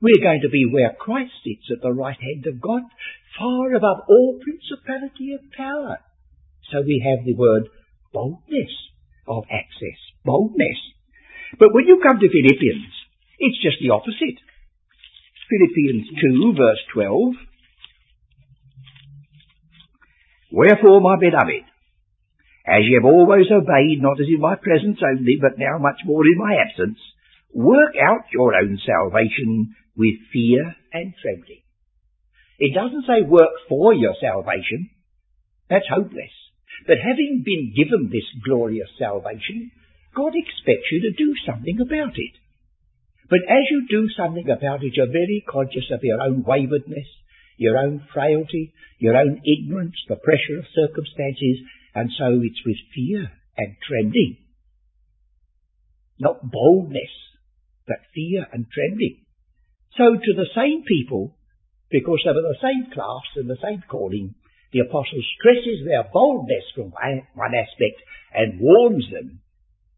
We're 0.00 0.22
going 0.22 0.40
to 0.42 0.50
be 0.50 0.66
where 0.70 0.94
Christ 0.98 1.32
sits 1.44 1.70
at 1.70 1.82
the 1.82 1.92
right 1.92 2.18
hand 2.20 2.46
of 2.46 2.60
God, 2.60 2.82
far 3.38 3.74
above 3.74 4.04
all 4.08 4.40
principality 4.42 5.34
of 5.34 5.52
power. 5.56 5.98
So 6.72 6.82
we 6.82 7.02
have 7.04 7.24
the 7.24 7.36
word 7.36 7.68
boldness 8.12 8.72
of 9.28 9.44
access. 9.50 9.98
Boldness. 10.24 10.78
But 11.58 11.72
when 11.72 11.86
you 11.86 12.00
come 12.02 12.18
to 12.18 12.28
Philippians, 12.28 12.92
it's 13.38 13.62
just 13.62 13.78
the 13.80 13.90
opposite. 13.90 14.40
Philippians 15.48 16.08
2 16.20 16.54
verse 16.56 16.82
12. 16.92 17.34
Wherefore, 20.52 21.00
my 21.00 21.16
beloved, 21.18 21.66
as 22.66 22.82
ye 22.86 22.94
have 22.94 23.04
always 23.04 23.50
obeyed, 23.50 24.00
not 24.00 24.20
as 24.20 24.30
in 24.30 24.40
my 24.40 24.54
presence 24.54 24.98
only, 25.02 25.36
but 25.40 25.58
now 25.58 25.78
much 25.78 26.00
more 26.06 26.24
in 26.24 26.38
my 26.38 26.54
absence, 26.62 26.98
work 27.52 27.94
out 28.00 28.30
your 28.32 28.54
own 28.54 28.78
salvation 28.86 29.74
with 29.96 30.14
fear 30.32 30.76
and 30.92 31.14
trembling. 31.20 31.62
It 32.58 32.74
doesn't 32.74 33.06
say 33.06 33.22
work 33.26 33.54
for 33.68 33.94
your 33.94 34.14
salvation. 34.20 34.90
That's 35.68 35.88
hopeless. 35.88 36.34
But 36.86 36.98
having 36.98 37.42
been 37.44 37.72
given 37.74 38.10
this 38.10 38.26
glorious 38.44 38.90
salvation, 38.98 39.70
God 40.14 40.32
expects 40.34 40.90
you 40.92 41.02
to 41.02 41.16
do 41.16 41.34
something 41.46 41.80
about 41.80 42.14
it. 42.16 42.34
But 43.30 43.40
as 43.48 43.64
you 43.70 43.86
do 43.88 44.08
something 44.16 44.48
about 44.50 44.84
it, 44.84 44.94
you're 44.94 45.10
very 45.10 45.42
conscious 45.48 45.90
of 45.90 46.00
your 46.02 46.20
own 46.20 46.44
waywardness, 46.46 47.08
your 47.56 47.78
own 47.78 48.06
frailty, 48.12 48.74
your 48.98 49.16
own 49.16 49.40
ignorance, 49.42 49.96
the 50.08 50.16
pressure 50.16 50.58
of 50.58 50.66
circumstances, 50.74 51.64
and 51.94 52.10
so 52.18 52.40
it's 52.42 52.62
with 52.66 52.76
fear 52.94 53.30
and 53.56 53.76
trembling. 53.86 54.36
Not 56.18 56.50
boldness, 56.50 57.10
but 57.86 57.98
fear 58.14 58.46
and 58.52 58.66
trembling. 58.70 59.23
So 59.96 60.14
to 60.14 60.32
the 60.34 60.50
same 60.54 60.82
people, 60.86 61.36
because 61.90 62.20
they 62.24 62.32
were 62.32 62.42
the 62.42 62.62
same 62.62 62.92
class 62.92 63.22
and 63.36 63.48
the 63.48 63.60
same 63.62 63.82
calling, 63.88 64.34
the 64.72 64.80
apostle 64.80 65.22
stresses 65.38 65.86
their 65.86 66.04
boldness 66.12 66.64
from 66.74 66.90
one 66.90 67.54
aspect 67.54 68.02
and 68.34 68.60
warns 68.60 69.06
them 69.12 69.40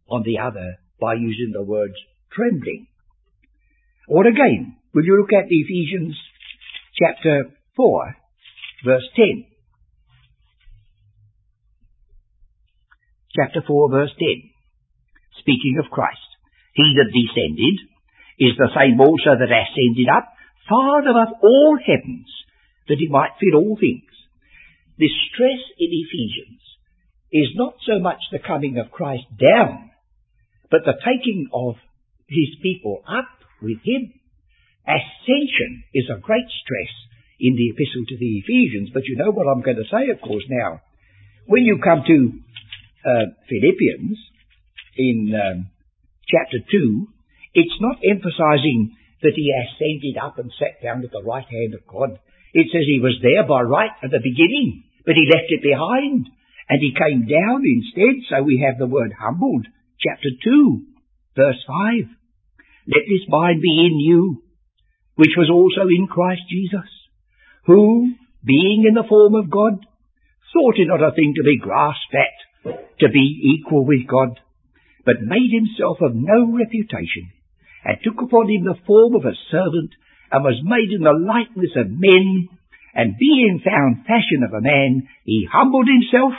on 0.09 0.23
the 0.23 0.39
other 0.39 0.77
by 1.01 1.15
using 1.15 1.53
the 1.53 1.65
words 1.65 1.97
trembling. 2.31 2.87
Or 4.09 4.27
again, 4.27 4.77
will 4.95 5.05
you 5.05 5.19
look 5.19 5.33
at 5.33 5.49
Ephesians 5.49 6.17
chapter 6.99 7.51
4, 7.77 8.17
verse 8.85 9.09
10. 9.17 9.47
chapter 13.37 13.61
4 13.61 13.91
verse 13.91 14.15
10. 14.19 14.51
Speaking 15.41 15.77
of 15.79 15.93
Christ. 15.93 16.25
He 16.73 16.97
that 16.97 17.13
descended 17.13 17.96
is 18.39 18.57
the 18.57 18.73
same 18.77 19.01
also 19.01 19.37
that 19.39 19.53
ascended 19.53 20.09
up 20.13 20.33
far 20.69 21.01
above 21.01 21.41
all 21.43 21.79
heavens 21.81 22.29
that 22.89 22.99
he 22.99 23.09
might 23.09 23.39
fill 23.41 23.61
all 23.61 23.77
things. 23.79 24.11
The 24.99 25.11
stress 25.29 25.63
in 25.79 25.91
Ephesians 25.93 26.63
is 27.33 27.51
not 27.55 27.75
so 27.87 27.99
much 27.99 28.21
the 28.31 28.39
coming 28.39 28.79
of 28.79 28.91
Christ 28.91 29.27
down, 29.37 29.91
but 30.71 30.83
the 30.85 30.97
taking 31.05 31.49
of 31.53 31.77
his 32.29 32.57
people 32.63 33.03
up 33.07 33.29
with 33.63 33.79
him. 33.85 34.13
Ascension 34.87 35.85
is 35.95 36.07
a 36.11 36.21
great 36.21 36.47
stress 36.63 36.93
in 37.39 37.55
the 37.57 37.71
epistle 37.75 38.07
to 38.09 38.17
the 38.17 38.39
Ephesians, 38.41 38.91
but 38.95 39.05
you 39.05 39.17
know 39.17 39.31
what 39.31 39.47
I'm 39.47 39.63
going 39.63 39.77
to 39.77 39.91
say, 39.91 40.11
of 40.15 40.21
course, 40.21 40.45
now. 40.49 40.81
When 41.47 41.63
you 41.63 41.79
come 41.83 42.03
to 42.07 42.19
uh, 43.05 43.27
Philippians 43.49 44.19
in 44.97 45.35
um, 45.35 45.71
chapter 46.27 46.59
2, 46.71 47.07
it's 47.57 47.81
not 47.81 48.05
emphasizing 48.05 48.93
that 49.25 49.33
he 49.33 49.49
ascended 49.49 50.21
up 50.21 50.37
and 50.39 50.53
sat 50.61 50.77
down 50.85 51.01
at 51.01 51.11
the 51.11 51.25
right 51.25 51.49
hand 51.49 51.73
of 51.73 51.89
God. 51.89 52.21
It 52.53 52.69
says 52.69 52.85
he 52.85 53.01
was 53.01 53.17
there 53.25 53.49
by 53.49 53.65
right 53.65 53.97
at 54.05 54.13
the 54.13 54.21
beginning, 54.21 54.85
but 55.09 55.17
he 55.17 55.25
left 55.25 55.49
it 55.49 55.65
behind 55.65 56.29
and 56.69 56.79
he 56.85 56.93
came 56.93 57.25
down 57.25 57.65
instead. 57.65 58.29
So 58.29 58.45
we 58.45 58.61
have 58.61 58.79
the 58.79 58.87
word 58.87 59.17
humbled, 59.17 59.67
chapter 59.97 60.29
2, 60.45 60.85
verse 61.35 61.63
5. 61.65 62.13
Let 62.93 63.09
this 63.09 63.25
mind 63.29 63.63
be 63.63 63.89
in 63.89 63.99
you, 63.99 64.43
which 65.17 65.35
was 65.37 65.49
also 65.49 65.89
in 65.89 66.07
Christ 66.07 66.43
Jesus, 66.51 66.91
who, 67.65 68.15
being 68.45 68.85
in 68.87 68.95
the 68.95 69.09
form 69.09 69.35
of 69.35 69.51
God, 69.51 69.81
thought 70.53 70.77
it 70.77 70.93
not 70.93 71.03
a 71.03 71.15
thing 71.17 71.35
to 71.37 71.43
be 71.43 71.59
grasped 71.59 72.15
at, 72.15 72.37
to 73.01 73.09
be 73.09 73.57
equal 73.57 73.85
with 73.85 74.07
God, 74.07 74.39
but 75.05 75.23
made 75.23 75.51
himself 75.53 75.99
of 76.01 76.15
no 76.15 76.53
reputation, 76.53 77.33
and 77.87 78.03
took 78.03 78.19
upon 78.19 78.51
him 78.51 78.67
the 78.67 78.83
form 78.85 79.15
of 79.15 79.25
a 79.25 79.39
servant, 79.51 79.95
and 80.33 80.43
was 80.43 80.59
made 80.67 80.91
in 80.91 81.07
the 81.07 81.15
likeness 81.15 81.71
of 81.79 81.87
men, 81.87 82.49
and 82.93 83.17
being 83.17 83.63
found 83.63 84.03
fashion 84.03 84.43
of 84.43 84.53
a 84.53 84.61
man, 84.61 85.07
he 85.25 85.47
humbled 85.47 85.87
himself, 85.87 86.35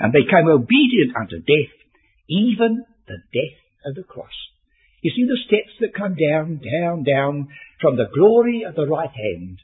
and 0.00 0.10
became 0.10 0.48
obedient 0.48 1.12
unto 1.14 1.36
death, 1.36 1.74
even 2.30 2.82
the 3.06 3.20
death 3.28 3.60
of 3.84 3.94
the 3.94 4.08
cross. 4.08 4.32
You 5.02 5.12
see 5.12 5.28
the 5.28 5.44
steps 5.44 5.76
that 5.80 5.94
come 5.94 6.16
down, 6.16 6.64
down, 6.64 7.04
down, 7.04 7.48
from 7.80 7.96
the 7.96 8.08
glory 8.08 8.64
of 8.64 8.74
the 8.74 8.86
right 8.88 9.12
hand 9.12 9.60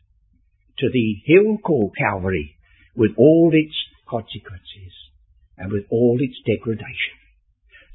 to 0.78 0.90
the 0.92 1.16
hill 1.24 1.56
called 1.64 1.96
Calvary, 1.96 2.56
with 2.94 3.12
all 3.16 3.50
its 3.54 3.74
consequences. 4.06 4.92
and 5.56 5.70
with 5.70 5.84
all 5.88 6.18
its 6.20 6.34
degradation. 6.44 7.14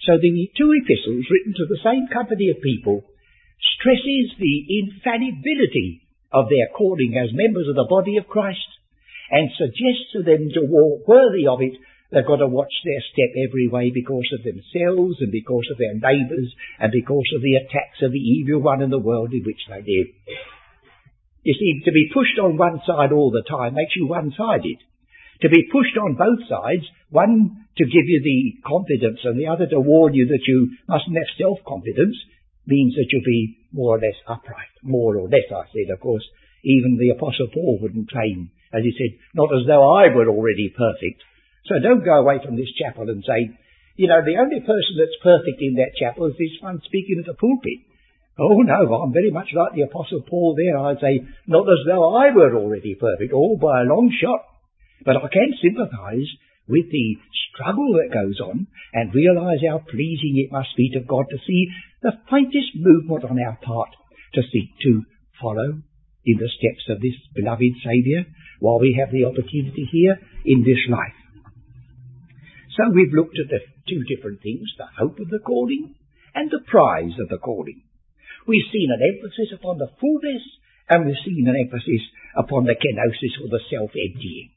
So 0.06 0.18
the 0.18 0.52
two 0.56 0.72
epistles 0.84 1.28
written 1.30 1.54
to 1.58 1.66
the 1.68 1.84
same 1.84 2.08
company 2.08 2.50
of 2.50 2.62
people 2.62 3.04
stresses 3.76 4.36
the 4.40 4.58
infallibility 4.80 6.08
of 6.32 6.48
their 6.48 6.72
calling 6.76 7.18
as 7.18 7.34
members 7.34 7.68
of 7.68 7.76
the 7.76 7.90
body 7.90 8.18
of 8.18 8.28
Christ 8.28 8.70
and 9.32 9.50
suggests 9.58 10.14
to 10.14 10.24
them 10.24 10.50
to 10.54 10.62
walk 10.66 11.08
worthy 11.08 11.48
of 11.48 11.62
it 11.62 11.78
They've 12.12 12.26
got 12.26 12.42
to 12.42 12.48
watch 12.48 12.74
their 12.84 13.02
step 13.14 13.38
every 13.38 13.68
way 13.68 13.92
because 13.94 14.26
of 14.34 14.42
themselves 14.42 15.22
and 15.22 15.32
because 15.32 15.68
of 15.70 15.78
their 15.78 15.94
neighbours 15.94 16.50
and 16.80 16.92
because 16.92 17.30
of 17.36 17.42
the 17.42 17.56
attacks 17.62 18.02
of 18.02 18.12
the 18.12 18.18
evil 18.18 18.62
one 18.62 18.82
in 18.82 18.90
the 18.90 18.98
world 18.98 19.32
in 19.32 19.44
which 19.46 19.62
they 19.70 19.78
live. 19.78 20.10
You 21.44 21.54
see, 21.54 21.86
to 21.86 21.92
be 21.92 22.10
pushed 22.12 22.40
on 22.42 22.58
one 22.58 22.82
side 22.86 23.12
all 23.12 23.30
the 23.30 23.46
time 23.48 23.76
makes 23.76 23.96
you 23.96 24.08
one-sided. 24.08 24.78
To 25.42 25.50
be 25.50 25.72
pushed 25.72 25.96
on 25.96 26.20
both 26.20 26.44
sides, 26.48 26.84
one 27.10 27.66
to 27.78 27.86
give 27.86 28.08
you 28.12 28.20
the 28.20 28.60
confidence 28.68 29.24
and 29.24 29.40
the 29.40 29.48
other 29.48 29.68
to 29.68 29.80
warn 29.80 30.14
you 30.14 30.28
that 30.28 30.44
you 30.48 30.76
mustn't 30.88 31.16
have 31.16 31.40
self-confidence, 31.40 32.18
means 32.68 32.94
that 32.96 33.08
you'll 33.10 33.24
be 33.24 33.58
more 33.72 33.96
or 33.96 34.02
less 34.04 34.20
upright. 34.28 34.74
More 34.84 35.16
or 35.16 35.30
less, 35.30 35.48
I 35.48 35.64
said, 35.72 35.94
of 35.94 36.00
course. 36.00 36.28
Even 36.64 37.00
the 37.00 37.16
Apostle 37.16 37.48
Paul 37.54 37.80
wouldn't 37.82 38.12
claim, 38.12 38.52
as 38.76 38.84
he 38.84 38.92
said, 38.92 39.16
not 39.34 39.48
as 39.56 39.64
though 39.66 39.96
I 39.96 40.12
were 40.12 40.28
already 40.28 40.68
perfect. 40.76 41.24
So 41.72 41.80
don't 41.80 42.04
go 42.04 42.20
away 42.20 42.44
from 42.44 42.58
this 42.58 42.76
chapel 42.76 43.08
and 43.08 43.24
say, 43.24 43.56
you 43.96 44.08
know, 44.08 44.20
the 44.24 44.40
only 44.40 44.60
person 44.60 45.00
that's 45.00 45.24
perfect 45.24 45.62
in 45.62 45.76
that 45.76 45.96
chapel 45.96 46.28
is 46.28 46.36
this 46.36 46.60
one 46.60 46.82
speaking 46.84 47.20
at 47.20 47.28
the 47.28 47.40
pulpit. 47.40 47.80
Oh 48.40 48.60
no, 48.64 48.92
I'm 48.96 49.12
very 49.12 49.32
much 49.32 49.52
like 49.56 49.76
the 49.76 49.88
Apostle 49.88 50.24
Paul 50.28 50.56
there. 50.56 50.78
I'd 50.78 51.00
say, 51.00 51.24
not 51.48 51.68
as 51.68 51.84
though 51.88 52.16
I 52.16 52.32
were 52.32 52.56
already 52.56 52.96
perfect, 52.96 53.32
all 53.32 53.56
by 53.56 53.82
a 53.82 53.90
long 53.92 54.12
shot. 54.12 54.44
But 55.06 55.18
I 55.18 55.28
can 55.32 55.54
sympathise 55.62 56.28
with 56.68 56.92
the 56.92 57.18
struggle 57.50 57.98
that 57.98 58.14
goes 58.14 58.40
on 58.40 58.68
and 58.94 59.14
realise 59.14 59.66
how 59.66 59.80
pleasing 59.80 60.38
it 60.38 60.52
must 60.52 60.76
be 60.78 60.90
to 60.94 61.02
God 61.02 61.26
to 61.30 61.38
see 61.46 61.68
the 62.02 62.14
faintest 62.30 62.76
movement 62.76 63.26
on 63.26 63.42
our 63.42 63.58
part 63.62 63.90
to 64.36 64.42
seek 64.54 64.70
to 64.84 65.04
follow 65.42 65.82
in 66.26 66.38
the 66.38 66.52
steps 66.62 66.86
of 66.90 67.02
this 67.02 67.18
beloved 67.34 67.74
Saviour 67.84 68.24
while 68.60 68.80
we 68.80 68.96
have 69.00 69.12
the 69.12 69.26
opportunity 69.26 69.88
here 69.92 70.20
in 70.46 70.62
this 70.62 70.84
life. 70.88 71.18
So 72.78 72.92
we've 72.94 73.16
looked 73.16 73.40
at 73.40 73.50
the 73.50 73.60
two 73.90 74.04
different 74.06 74.42
things, 74.46 74.70
the 74.78 74.88
hope 74.88 75.20
of 75.20 75.30
the 75.30 75.42
calling 75.42 75.96
and 76.36 76.52
the 76.52 76.62
prize 76.68 77.18
of 77.20 77.30
the 77.30 77.42
calling. 77.42 77.82
We've 78.46 78.70
seen 78.72 78.94
an 78.94 79.02
emphasis 79.02 79.58
upon 79.58 79.80
the 79.80 79.92
fullness 80.00 80.44
and 80.88 81.06
we've 81.06 81.26
seen 81.26 81.48
an 81.48 81.58
emphasis 81.58 82.04
upon 82.38 82.66
the 82.66 82.78
kenosis 82.78 83.42
or 83.42 83.50
the 83.50 83.64
self-emptying. 83.70 84.54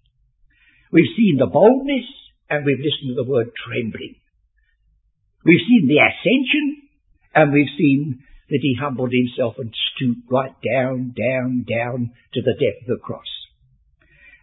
We've 0.92 1.16
seen 1.16 1.36
the 1.38 1.46
boldness 1.46 2.06
and 2.50 2.64
we've 2.64 2.78
listened 2.78 3.16
to 3.16 3.22
the 3.24 3.28
word 3.28 3.50
trembling. 3.56 4.16
We've 5.44 5.66
seen 5.66 5.88
the 5.88 5.98
ascension 5.98 6.88
and 7.34 7.52
we've 7.52 7.74
seen 7.78 8.22
that 8.50 8.60
he 8.60 8.76
humbled 8.78 9.12
himself 9.12 9.54
and 9.58 9.74
stooped 9.96 10.30
right 10.30 10.54
down, 10.60 11.14
down, 11.16 11.64
down 11.64 12.12
to 12.34 12.42
the 12.42 12.52
depth 12.52 12.88
of 12.88 12.98
the 12.98 13.02
cross. 13.02 13.30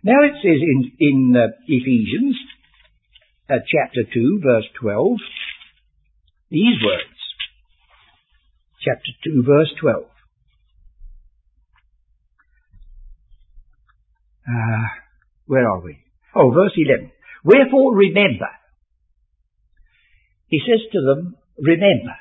Now 0.03 0.24
it 0.24 0.34
says 0.41 0.60
in, 0.60 0.91
in 1.00 1.36
uh, 1.38 1.53
Ephesians 1.68 2.36
uh, 3.50 3.62
chapter 3.68 4.01
2 4.12 4.41
verse 4.44 4.65
12 4.82 5.18
these 6.50 6.82
words 6.84 7.20
chapter 8.82 9.12
2, 9.24 9.44
verse 9.44 9.72
12. 9.82 10.03
Uh, 14.48 14.88
where 15.46 15.70
are 15.70 15.82
we? 15.82 16.00
Oh, 16.39 16.51
verse 16.51 16.72
11. 16.77 17.12
Wherefore 17.43 17.96
remember. 17.96 18.48
He 20.48 20.62
says 20.63 20.79
to 20.93 21.01
them, 21.01 21.36
remember. 21.59 22.16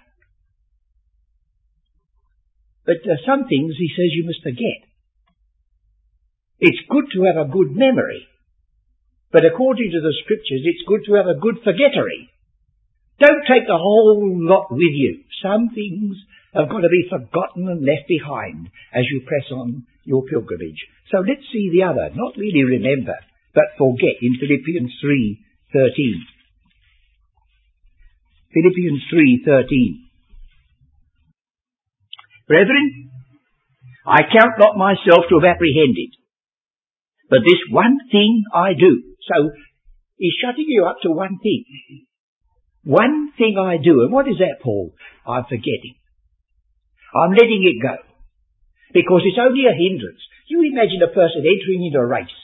But 2.85 3.07
uh, 3.07 3.23
some 3.25 3.47
things 3.47 3.79
he 3.79 3.95
says 3.95 4.11
you 4.11 4.27
must 4.27 4.43
forget. 4.43 4.91
It's 6.59 6.89
good 6.91 7.07
to 7.15 7.31
have 7.31 7.39
a 7.39 7.53
good 7.53 7.71
memory. 7.71 8.27
But 9.31 9.45
according 9.45 9.93
to 9.93 10.01
the 10.01 10.15
scriptures, 10.25 10.67
it's 10.67 10.89
good 10.89 11.05
to 11.07 11.15
have 11.15 11.31
a 11.31 11.39
good 11.39 11.63
forgettery. 11.63 12.33
Don't 13.21 13.47
take 13.47 13.67
the 13.67 13.79
whole 13.79 14.19
lot 14.43 14.67
with 14.71 14.95
you. 14.99 15.23
Some 15.43 15.71
things 15.71 16.17
have 16.55 16.69
got 16.69 16.81
to 16.81 16.89
be 16.91 17.07
forgotten 17.07 17.69
and 17.69 17.85
left 17.85 18.09
behind 18.09 18.71
as 18.93 19.05
you 19.11 19.23
press 19.27 19.47
on 19.53 19.87
your 20.05 20.25
pilgrimage. 20.25 20.81
So 21.13 21.19
let's 21.19 21.45
see 21.53 21.71
the 21.71 21.87
other, 21.87 22.11
not 22.15 22.37
really 22.37 22.65
remember, 22.65 23.15
but 23.59 23.75
forget 23.75 24.23
in 24.23 24.39
Philippians 24.39 24.93
3:13. 25.03 26.23
Philippians 28.55 29.03
3:13. 29.11 30.07
Brethren, 32.47 33.11
I 34.07 34.23
count 34.31 34.55
not 34.63 34.79
myself 34.79 35.27
to 35.29 35.35
have 35.41 35.51
apprehended, 35.57 36.15
but 37.29 37.43
this 37.43 37.59
one 37.71 37.99
thing 38.13 38.45
I 38.55 38.75
do. 38.75 38.93
So 39.27 39.51
he's 40.17 40.39
shutting 40.41 40.69
you 40.69 40.87
up 40.87 41.03
to 41.03 41.11
one 41.11 41.39
thing. 41.43 41.65
One 42.85 43.33
thing 43.37 43.59
I 43.59 43.77
do, 43.77 44.03
and 44.03 44.13
what 44.13 44.29
is 44.29 44.39
that, 44.39 44.63
Paul? 44.63 44.95
I'm 45.27 45.45
forgetting. 45.51 45.97
I'm 47.13 47.33
letting 47.33 47.65
it 47.67 47.83
go. 47.83 47.97
Because 48.95 49.23
it's 49.25 49.43
only 49.47 49.67
a 49.67 49.75
hindrance. 49.75 50.23
You 50.47 50.63
imagine 50.63 51.03
a 51.03 51.13
person 51.13 51.43
entering 51.43 51.85
into 51.85 51.99
a 51.99 52.07
race 52.07 52.38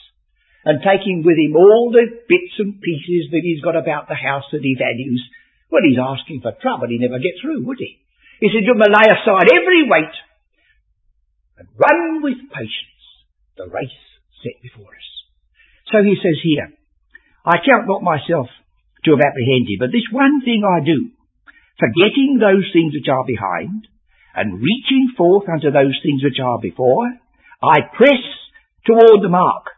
and 0.64 0.81
taking 0.81 1.20
with 1.24 1.37
him 1.37 1.57
all 1.57 1.92
the 1.92 2.09
bits 2.09 2.57
and 2.59 2.81
pieces 2.81 3.29
that 3.31 3.44
he's 3.44 3.61
got 3.61 3.77
about 3.77 4.09
the 4.09 4.16
house 4.16 4.48
that 4.53 4.64
he 4.64 4.77
values. 4.81 5.20
Well, 5.68 5.85
he's 5.85 6.00
asking 6.00 6.40
for 6.40 6.57
trouble. 6.57 6.88
He'd 6.88 7.05
never 7.05 7.20
gets 7.20 7.40
through, 7.44 7.68
would 7.68 7.79
he? 7.79 8.00
He 8.40 8.48
said, 8.48 8.64
you 8.64 8.74
must 8.74 8.90
lay 8.90 9.09
aside 9.12 9.53
every 9.53 9.85
weight 9.85 10.16
and 11.61 11.68
run 11.77 12.24
with 12.24 12.40
patience 12.50 13.05
the 13.57 13.68
race 13.68 14.00
set 14.42 14.59
before 14.64 14.90
us. 14.90 15.09
So 15.92 16.03
he 16.03 16.16
says 16.18 16.40
here, 16.42 16.72
I 17.44 17.61
count 17.61 17.87
not 17.87 18.03
myself 18.03 18.48
to 19.05 19.11
have 19.12 19.22
apprehended, 19.22 19.79
but 19.79 19.92
this 19.92 20.09
one 20.11 20.40
thing 20.42 20.64
I 20.64 20.81
do, 20.81 21.12
forgetting 21.77 22.40
those 22.40 22.66
things 22.72 22.96
which 22.96 23.07
are 23.12 23.29
behind 23.29 23.87
and 24.35 24.64
reaching 24.64 25.12
forth 25.16 25.44
unto 25.46 25.70
those 25.70 25.94
things 26.03 26.24
which 26.24 26.40
are 26.40 26.59
before, 26.59 27.07
I 27.62 27.85
press 27.94 28.24
toward 28.88 29.22
the 29.22 29.29
mark 29.29 29.74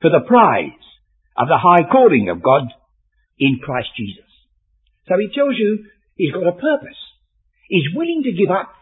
for 0.00 0.10
the 0.10 0.26
prize 0.26 0.82
of 1.36 1.48
the 1.48 1.60
high 1.60 1.88
calling 1.90 2.28
of 2.28 2.42
God 2.42 2.68
in 3.38 3.60
Christ 3.62 3.88
Jesus. 3.96 4.28
So 5.08 5.14
he 5.18 5.28
tells 5.34 5.56
you 5.56 5.86
he's 6.16 6.32
got 6.32 6.48
a 6.48 6.56
purpose. 6.56 6.98
He's 7.68 7.94
willing 7.94 8.22
to 8.24 8.32
give 8.32 8.50
up, 8.50 8.72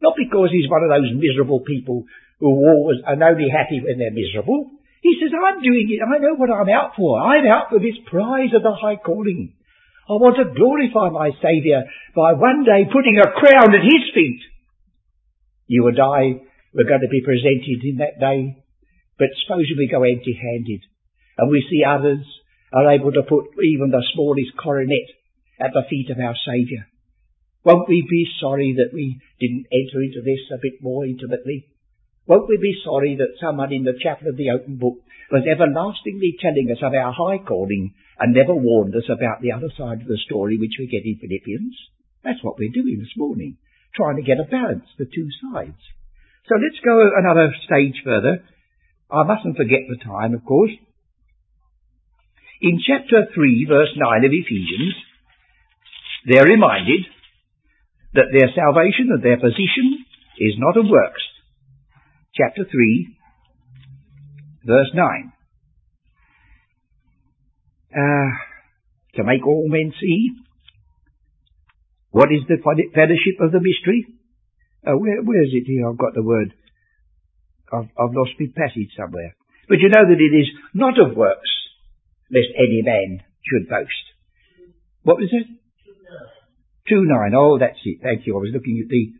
not 0.00 0.14
because 0.16 0.50
he's 0.52 0.70
one 0.70 0.84
of 0.84 0.90
those 0.90 1.12
miserable 1.16 1.60
people 1.60 2.04
who 2.40 2.48
always 2.48 3.02
are 3.04 3.18
only 3.18 3.50
happy 3.50 3.80
when 3.82 3.98
they're 3.98 4.14
miserable. 4.14 4.70
He 5.02 5.18
says, 5.18 5.30
I'm 5.34 5.62
doing 5.62 5.88
it. 5.90 6.02
I 6.02 6.18
know 6.18 6.34
what 6.34 6.50
I'm 6.50 6.68
out 6.68 6.94
for. 6.96 7.18
I'm 7.18 7.46
out 7.46 7.70
for 7.70 7.78
this 7.78 7.98
prize 8.06 8.50
of 8.54 8.62
the 8.62 8.74
high 8.74 8.98
calling. 8.98 9.54
I 10.08 10.16
want 10.16 10.40
to 10.40 10.56
glorify 10.56 11.12
my 11.12 11.30
Saviour 11.42 11.84
by 12.16 12.32
one 12.32 12.64
day 12.64 12.88
putting 12.88 13.20
a 13.20 13.30
crown 13.30 13.74
at 13.74 13.84
His 13.84 14.04
feet. 14.14 14.40
You 15.66 15.86
and 15.88 16.00
I 16.00 16.48
were 16.72 16.88
going 16.88 17.04
to 17.04 17.12
be 17.12 17.20
presented 17.20 17.84
in 17.84 17.96
that 18.00 18.18
day, 18.18 18.64
but 19.18 19.28
supposing 19.42 19.76
we 19.76 19.90
go 19.90 20.02
empty-handed 20.02 20.82
and 21.38 21.50
we 21.50 21.66
see 21.68 21.82
others 21.84 22.24
are 22.72 22.92
able 22.92 23.12
to 23.12 23.22
put 23.22 23.50
even 23.62 23.90
the 23.90 24.04
smallest 24.14 24.56
coronet 24.56 25.08
at 25.60 25.72
the 25.74 25.86
feet 25.90 26.10
of 26.10 26.18
our 26.18 26.36
Saviour. 26.46 26.86
Won't 27.64 27.88
we 27.88 28.06
be 28.08 28.26
sorry 28.40 28.74
that 28.78 28.94
we 28.94 29.20
didn't 29.40 29.66
enter 29.72 30.00
into 30.02 30.22
this 30.22 30.46
a 30.54 30.62
bit 30.62 30.80
more 30.80 31.04
intimately? 31.04 31.66
Won't 32.26 32.48
we 32.48 32.58
be 32.60 32.76
sorry 32.84 33.16
that 33.16 33.40
someone 33.40 33.72
in 33.72 33.84
the 33.84 33.98
chapel 34.00 34.28
of 34.28 34.36
the 34.36 34.50
open 34.50 34.76
book 34.76 35.00
was 35.32 35.44
everlastingly 35.48 36.36
telling 36.40 36.68
us 36.70 36.82
of 36.82 36.94
our 36.94 37.12
high 37.12 37.42
calling 37.42 37.94
and 38.18 38.34
never 38.34 38.54
warned 38.54 38.94
us 38.94 39.08
about 39.08 39.40
the 39.40 39.52
other 39.52 39.70
side 39.76 40.02
of 40.02 40.08
the 40.08 40.20
story 40.24 40.56
which 40.56 40.76
we 40.78 40.86
get 40.86 41.04
in 41.04 41.18
Philippians. 41.20 41.76
That's 42.24 42.42
what 42.42 42.58
we're 42.58 42.72
doing 42.72 42.98
this 43.00 43.16
morning, 43.16 43.56
trying 43.94 44.16
to 44.16 44.26
get 44.26 44.40
a 44.40 44.48
balance, 44.48 44.84
the 44.98 45.06
two 45.06 45.28
sides. 45.40 45.80
So 46.48 46.56
let's 46.56 46.80
go 46.84 47.00
another 47.00 47.52
stage 47.64 48.00
further. 48.04 48.44
I 49.10 49.24
mustn't 49.24 49.56
forget 49.56 49.88
the 49.88 50.02
time, 50.04 50.34
of 50.34 50.44
course. 50.44 50.72
In 52.60 52.80
chapter 52.84 53.26
3, 53.34 53.66
verse 53.68 53.92
9 53.96 54.24
of 54.24 54.32
Ephesians, 54.32 54.94
they're 56.26 56.44
reminded 56.44 57.06
that 58.14 58.32
their 58.32 58.50
salvation 58.54 59.08
and 59.10 59.22
their 59.22 59.38
position 59.38 60.04
is 60.38 60.54
not 60.58 60.76
of 60.76 60.90
works. 60.90 61.22
Chapter 62.34 62.64
3, 62.64 63.16
verse 64.66 64.90
9 64.94 65.32
uh, 67.94 68.28
to 69.16 69.24
make 69.24 69.46
all 69.46 69.68
men 69.68 69.92
see. 70.00 70.30
What 72.10 72.32
is 72.32 72.40
the 72.48 72.58
fellowship 72.62 73.36
of 73.40 73.52
the 73.52 73.60
mystery? 73.60 74.06
Uh, 74.86 74.96
where, 74.96 75.22
where 75.22 75.42
is 75.42 75.52
it 75.52 75.66
here? 75.66 75.88
I've 75.88 75.98
got 75.98 76.14
the 76.14 76.22
word. 76.22 76.54
I've, 77.72 77.90
I've 77.98 78.14
lost 78.14 78.38
my 78.38 78.46
passage 78.54 78.92
somewhere. 78.96 79.36
But 79.68 79.78
you 79.80 79.88
know 79.88 80.04
that 80.08 80.20
it 80.20 80.34
is 80.34 80.48
not 80.72 80.98
of 80.98 81.16
works, 81.16 81.50
lest 82.30 82.48
any 82.56 82.82
man 82.82 83.20
should 83.44 83.68
boast. 83.68 84.04
What 85.02 85.18
was 85.18 85.28
it? 85.32 85.46
Two 86.88 87.04
nine. 87.04 87.32
Oh, 87.36 87.58
that's 87.58 87.78
it. 87.84 88.00
Thank 88.02 88.26
you. 88.26 88.34
I 88.34 88.40
was 88.40 88.50
looking 88.52 88.80
at 88.82 88.88
the 88.88 89.12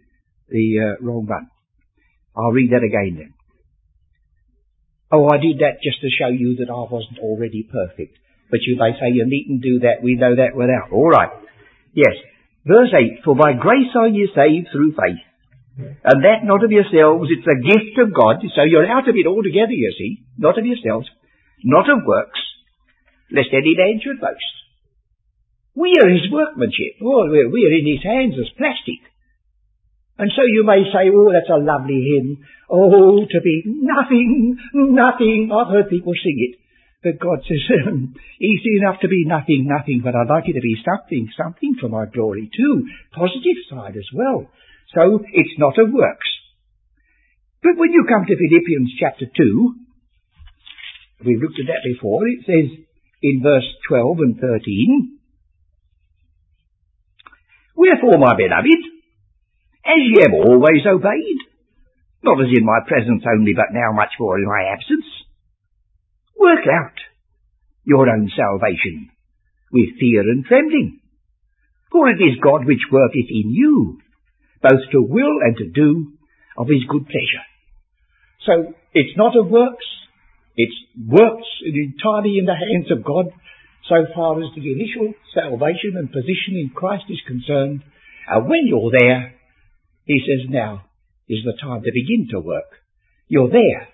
the 0.48 0.66
uh, 0.80 1.04
wrong 1.04 1.26
one. 1.26 1.48
I'll 2.36 2.52
read 2.52 2.72
that 2.72 2.84
again 2.84 3.16
then. 3.18 3.34
Oh, 5.10 5.28
I 5.28 5.36
did 5.36 5.60
that 5.60 5.80
just 5.82 6.00
to 6.00 6.08
show 6.08 6.28
you 6.28 6.56
that 6.60 6.72
I 6.72 6.84
wasn't 6.88 7.18
already 7.20 7.64
perfect. 7.64 8.16
But 8.50 8.60
you 8.64 8.76
may 8.76 8.92
say 8.92 9.12
you 9.12 9.24
needn't 9.26 9.62
do 9.62 9.80
that. 9.80 10.02
We 10.02 10.16
know 10.16 10.36
that 10.36 10.56
without. 10.56 10.92
All 10.92 11.08
right. 11.08 11.32
Yes. 11.92 12.16
Verse 12.64 12.92
8. 12.92 13.24
For 13.24 13.34
by 13.34 13.52
grace 13.52 13.92
are 13.96 14.08
ye 14.08 14.28
saved 14.34 14.68
through 14.72 14.92
faith. 14.92 15.20
And 15.78 16.26
that 16.26 16.42
not 16.42 16.64
of 16.64 16.74
yourselves, 16.74 17.30
it's 17.30 17.46
a 17.46 17.62
gift 17.62 17.94
of 18.02 18.10
God. 18.10 18.42
So 18.54 18.66
you're 18.66 18.90
out 18.90 19.08
of 19.08 19.14
it 19.14 19.26
altogether, 19.26 19.72
you 19.72 19.94
see. 19.96 20.26
Not 20.36 20.58
of 20.58 20.66
yourselves. 20.66 21.06
Not 21.62 21.88
of 21.88 22.02
works. 22.04 22.40
Lest 23.30 23.54
any 23.54 23.78
man 23.78 24.00
should 24.02 24.20
boast. 24.20 24.54
We 25.78 25.94
are 26.02 26.10
his 26.10 26.26
workmanship. 26.32 26.98
Oh, 27.02 27.30
we're, 27.30 27.50
we're 27.50 27.78
in 27.78 27.86
his 27.86 28.02
hands 28.02 28.34
as 28.34 28.50
plastic. 28.58 28.98
And 30.18 30.32
so 30.34 30.42
you 30.42 30.66
may 30.66 30.82
say, 30.90 31.14
oh, 31.14 31.30
that's 31.30 31.50
a 31.50 31.62
lovely 31.62 32.02
hymn. 32.02 32.42
Oh, 32.68 33.22
to 33.22 33.40
be 33.40 33.62
nothing, 33.64 34.58
nothing. 34.74 35.50
I've 35.54 35.70
heard 35.70 35.88
people 35.88 36.12
sing 36.18 36.42
it. 36.42 36.58
But 37.00 37.22
God 37.22 37.46
says, 37.46 37.62
um, 37.86 38.16
easy 38.42 38.82
enough 38.82 38.98
to 39.02 39.08
be 39.08 39.22
nothing, 39.24 39.70
nothing, 39.70 40.00
but 40.02 40.16
I'd 40.16 40.26
like 40.26 40.48
you 40.48 40.54
to 40.54 40.60
be 40.60 40.74
something, 40.82 41.30
something 41.38 41.76
for 41.80 41.88
my 41.88 42.06
glory 42.06 42.50
too. 42.50 42.88
Positive 43.14 43.62
side 43.70 43.94
as 43.94 44.10
well. 44.12 44.50
So 44.94 45.20
it's 45.32 45.58
not 45.58 45.78
of 45.78 45.92
works. 45.92 46.28
But 47.62 47.76
when 47.76 47.92
you 47.92 48.06
come 48.08 48.24
to 48.24 48.36
Philippians 48.36 48.92
chapter 48.98 49.26
2, 49.26 49.74
we've 51.26 51.42
looked 51.42 51.60
at 51.60 51.66
that 51.66 51.84
before, 51.84 52.26
it 52.28 52.46
says 52.46 52.78
in 53.22 53.42
verse 53.42 53.66
12 53.88 54.18
and 54.20 54.40
13, 54.40 55.18
Wherefore, 57.76 58.18
my 58.18 58.34
beloved, 58.34 58.82
as 59.84 60.02
ye 60.02 60.22
have 60.22 60.34
always 60.34 60.82
obeyed, 60.86 61.40
not 62.22 62.40
as 62.40 62.50
in 62.50 62.64
my 62.64 62.80
presence 62.86 63.22
only, 63.28 63.54
but 63.54 63.70
now 63.72 63.92
much 63.92 64.12
more 64.18 64.38
in 64.38 64.46
my 64.46 64.72
absence, 64.72 65.06
work 66.38 66.66
out 66.66 66.98
your 67.84 68.08
own 68.08 68.30
salvation 68.34 69.10
with 69.72 69.98
fear 70.00 70.22
and 70.22 70.44
trembling. 70.44 71.00
For 71.90 72.08
it 72.10 72.20
is 72.20 72.42
God 72.42 72.66
which 72.66 72.90
worketh 72.90 73.30
in 73.30 73.50
you, 73.50 74.00
both 74.62 74.82
to 74.92 75.02
will 75.02 75.38
and 75.42 75.56
to 75.56 75.66
do 75.70 76.12
of 76.56 76.66
his 76.68 76.84
good 76.88 77.06
pleasure. 77.06 77.44
So 78.46 78.74
it's 78.94 79.16
not 79.16 79.36
of 79.36 79.50
works, 79.50 79.86
it's 80.56 80.74
works 80.98 81.46
entirely 81.62 82.38
in 82.38 82.46
the 82.46 82.58
hands 82.58 82.90
of 82.90 83.04
God 83.04 83.30
so 83.88 84.04
far 84.14 84.36
as 84.42 84.50
the 84.54 84.72
initial 84.72 85.14
salvation 85.32 85.96
and 85.96 86.12
position 86.12 86.58
in 86.58 86.70
Christ 86.74 87.04
is 87.08 87.20
concerned. 87.26 87.82
And 88.28 88.48
when 88.48 88.66
you're 88.66 88.90
there, 88.90 89.34
he 90.04 90.20
says, 90.20 90.50
now 90.50 90.84
is 91.28 91.44
the 91.44 91.56
time 91.60 91.82
to 91.82 91.92
begin 91.92 92.28
to 92.32 92.40
work. 92.40 92.68
You're 93.28 93.50
there. 93.50 93.88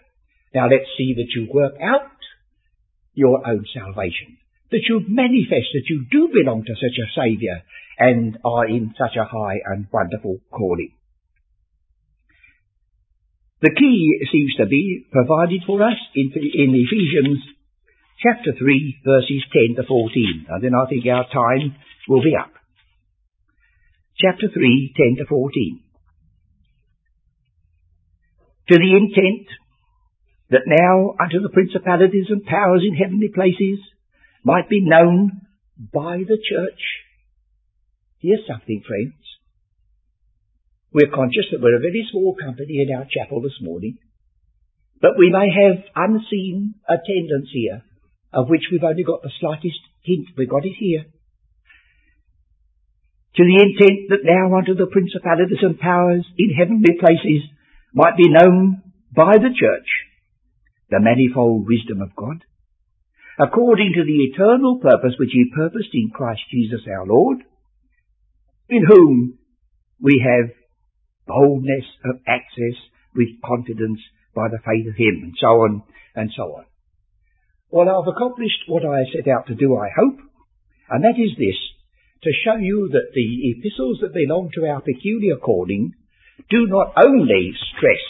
Now 0.54 0.70
let's 0.70 0.88
see 0.96 1.14
that 1.18 1.30
you 1.34 1.48
work 1.52 1.74
out 1.82 2.14
your 3.14 3.46
own 3.46 3.64
salvation. 3.74 4.38
That 4.70 4.86
you 4.88 5.02
manifest 5.06 5.70
that 5.74 5.86
you 5.90 6.06
do 6.10 6.30
belong 6.32 6.64
to 6.64 6.74
such 6.74 6.98
a 6.98 7.10
Saviour 7.14 7.62
and 7.98 8.38
are 8.44 8.66
in 8.66 8.94
such 8.98 9.16
a 9.16 9.24
high 9.24 9.58
and 9.64 9.86
wonderful 9.92 10.38
calling. 10.50 10.92
The 13.62 13.70
key 13.70 14.20
seems 14.30 14.54
to 14.58 14.66
be 14.66 15.06
provided 15.10 15.62
for 15.66 15.82
us 15.82 15.96
in, 16.14 16.32
in 16.34 16.74
Ephesians 16.74 17.40
chapter 18.20 18.52
3, 18.58 19.00
verses 19.04 19.42
10 19.52 19.76
to 19.76 19.88
14. 19.88 20.46
And 20.48 20.62
then 20.62 20.74
I 20.74 20.88
think 20.88 21.06
our 21.06 21.24
time 21.24 21.76
will 22.08 22.22
be 22.22 22.36
up. 22.38 22.52
Chapter 24.18 24.48
3, 24.52 24.94
10 24.96 25.24
to 25.24 25.26
14. 25.28 25.80
To 28.68 28.78
the 28.78 28.96
intent 28.96 29.48
that 30.50 30.64
now 30.66 31.14
unto 31.20 31.40
the 31.40 31.52
principalities 31.52 32.26
and 32.28 32.44
powers 32.44 32.82
in 32.86 32.94
heavenly 32.94 33.28
places 33.34 33.80
might 34.42 34.68
be 34.68 34.80
known 34.80 35.40
by 35.92 36.18
the 36.18 36.36
church. 36.36 36.80
Here's 38.24 38.48
something, 38.48 38.80
friends. 38.88 39.20
We're 40.96 41.12
conscious 41.12 41.52
that 41.52 41.60
we're 41.60 41.76
a 41.76 41.84
very 41.84 42.08
small 42.08 42.32
company 42.40 42.80
in 42.80 42.88
our 42.96 43.04
chapel 43.04 43.42
this 43.42 43.60
morning, 43.60 43.98
but 45.02 45.20
we 45.20 45.28
may 45.28 45.52
have 45.52 45.84
unseen 45.92 46.80
attendance 46.88 47.52
here 47.52 47.84
of 48.32 48.48
which 48.48 48.72
we've 48.72 48.82
only 48.82 49.04
got 49.04 49.20
the 49.20 49.36
slightest 49.40 49.76
hint. 50.02 50.32
We've 50.38 50.48
got 50.48 50.64
it 50.64 50.72
here. 50.72 51.04
To 53.36 53.42
the 53.44 53.60
intent 53.60 54.08
that 54.08 54.24
now 54.24 54.56
unto 54.56 54.74
the 54.74 54.88
principalities 54.88 55.60
and 55.60 55.78
powers 55.78 56.24
in 56.38 56.56
heavenly 56.56 56.96
places 56.96 57.44
might 57.92 58.16
be 58.16 58.32
known 58.32 58.80
by 59.14 59.36
the 59.36 59.52
church 59.52 59.88
the 60.88 61.00
manifold 61.00 61.66
wisdom 61.68 62.00
of 62.00 62.16
God, 62.16 62.40
according 63.38 63.92
to 63.96 64.04
the 64.04 64.32
eternal 64.32 64.80
purpose 64.80 65.12
which 65.18 65.32
he 65.32 65.52
purposed 65.54 65.92
in 65.92 66.08
Christ 66.08 66.42
Jesus 66.50 66.88
our 66.88 67.04
Lord, 67.04 67.44
in 68.68 68.84
whom 68.84 69.38
we 70.00 70.22
have 70.24 70.50
boldness 71.26 71.84
of 72.04 72.20
access 72.26 72.76
with 73.14 73.40
confidence 73.44 74.00
by 74.34 74.48
the 74.48 74.58
faith 74.58 74.86
of 74.88 74.96
him, 74.96 75.22
and 75.22 75.34
so 75.40 75.46
on 75.46 75.82
and 76.14 76.30
so 76.36 76.42
on. 76.42 76.64
Well, 77.70 77.88
I've 77.88 78.08
accomplished 78.08 78.68
what 78.68 78.84
I 78.84 79.04
set 79.14 79.30
out 79.30 79.46
to 79.46 79.54
do, 79.54 79.76
I 79.76 79.88
hope, 79.94 80.18
and 80.90 81.04
that 81.04 81.18
is 81.18 81.36
this, 81.38 81.58
to 82.22 82.30
show 82.44 82.56
you 82.56 82.88
that 82.92 83.12
the 83.14 83.30
epistles 83.50 83.98
that 84.00 84.14
belong 84.14 84.50
to 84.54 84.66
our 84.66 84.80
peculiar 84.80 85.36
calling 85.36 85.92
do 86.50 86.66
not 86.66 86.92
only 86.96 87.52
stress 87.74 88.04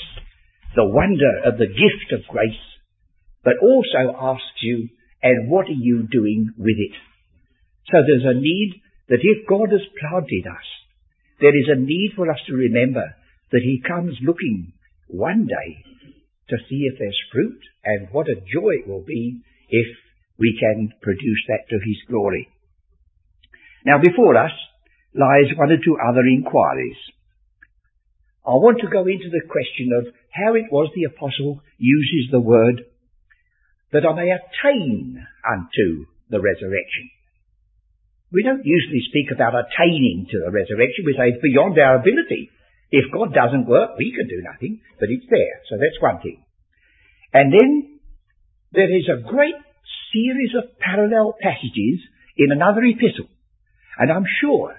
the 0.76 0.84
wonder 0.84 1.44
of 1.46 1.58
the 1.58 1.68
gift 1.68 2.12
of 2.12 2.26
grace, 2.28 2.64
but 3.44 3.54
also 3.62 4.16
asks 4.20 4.62
you, 4.62 4.88
and 5.22 5.50
what 5.50 5.66
are 5.66 5.80
you 5.80 6.06
doing 6.10 6.52
with 6.58 6.76
it? 6.78 6.96
So 7.92 7.98
there's 8.00 8.24
a 8.24 8.38
need 8.38 8.80
that 9.08 9.20
if 9.22 9.46
God 9.46 9.70
has 9.70 9.84
planted 10.00 10.46
us, 10.46 10.68
there 11.40 11.56
is 11.56 11.68
a 11.68 11.80
need 11.80 12.12
for 12.16 12.30
us 12.30 12.38
to 12.46 12.54
remember 12.54 13.04
that 13.52 13.62
He 13.62 13.82
comes 13.86 14.16
looking 14.22 14.72
one 15.08 15.46
day 15.46 15.84
to 16.48 16.56
see 16.68 16.88
if 16.90 16.98
there's 16.98 17.18
fruit, 17.32 17.60
and 17.84 18.08
what 18.12 18.28
a 18.28 18.40
joy 18.40 18.80
it 18.80 18.88
will 18.88 19.04
be 19.04 19.40
if 19.68 19.86
we 20.38 20.56
can 20.58 20.92
produce 21.00 21.42
that 21.48 21.64
to 21.70 21.76
His 21.76 21.98
glory. 22.08 22.48
Now 23.84 23.98
before 23.98 24.36
us 24.36 24.52
lies 25.14 25.56
one 25.56 25.70
or 25.70 25.78
two 25.78 25.96
other 26.00 26.24
inquiries. 26.26 26.96
I 28.46 28.50
want 28.60 28.80
to 28.80 28.92
go 28.92 29.06
into 29.06 29.30
the 29.30 29.46
question 29.48 29.92
of 29.96 30.12
how 30.30 30.54
it 30.54 30.70
was 30.70 30.90
the 30.94 31.04
apostle 31.04 31.62
uses 31.78 32.30
the 32.30 32.40
word 32.40 32.84
that 33.92 34.04
I 34.04 34.12
may 34.12 34.28
attain 34.28 35.24
unto 35.48 36.06
the 36.28 36.40
resurrection. 36.40 37.08
We 38.34 38.42
don't 38.42 38.66
usually 38.66 39.06
speak 39.06 39.30
about 39.30 39.54
attaining 39.54 40.26
to 40.26 40.42
the 40.42 40.50
resurrection. 40.50 41.06
We 41.06 41.14
say 41.14 41.30
it's 41.30 41.46
beyond 41.46 41.78
our 41.78 42.02
ability. 42.02 42.50
If 42.90 43.14
God 43.14 43.30
doesn't 43.30 43.70
work, 43.70 43.94
we 43.94 44.10
can 44.10 44.26
do 44.26 44.42
nothing, 44.42 44.82
but 44.98 45.06
it's 45.06 45.30
there. 45.30 45.62
So 45.70 45.78
that's 45.78 46.02
one 46.02 46.18
thing. 46.18 46.42
And 47.30 47.54
then 47.54 48.00
there 48.74 48.90
is 48.90 49.06
a 49.06 49.22
great 49.22 49.54
series 50.10 50.50
of 50.58 50.78
parallel 50.82 51.38
passages 51.38 52.02
in 52.34 52.50
another 52.50 52.82
epistle. 52.82 53.30
And 53.98 54.10
I'm 54.10 54.26
sure 54.42 54.74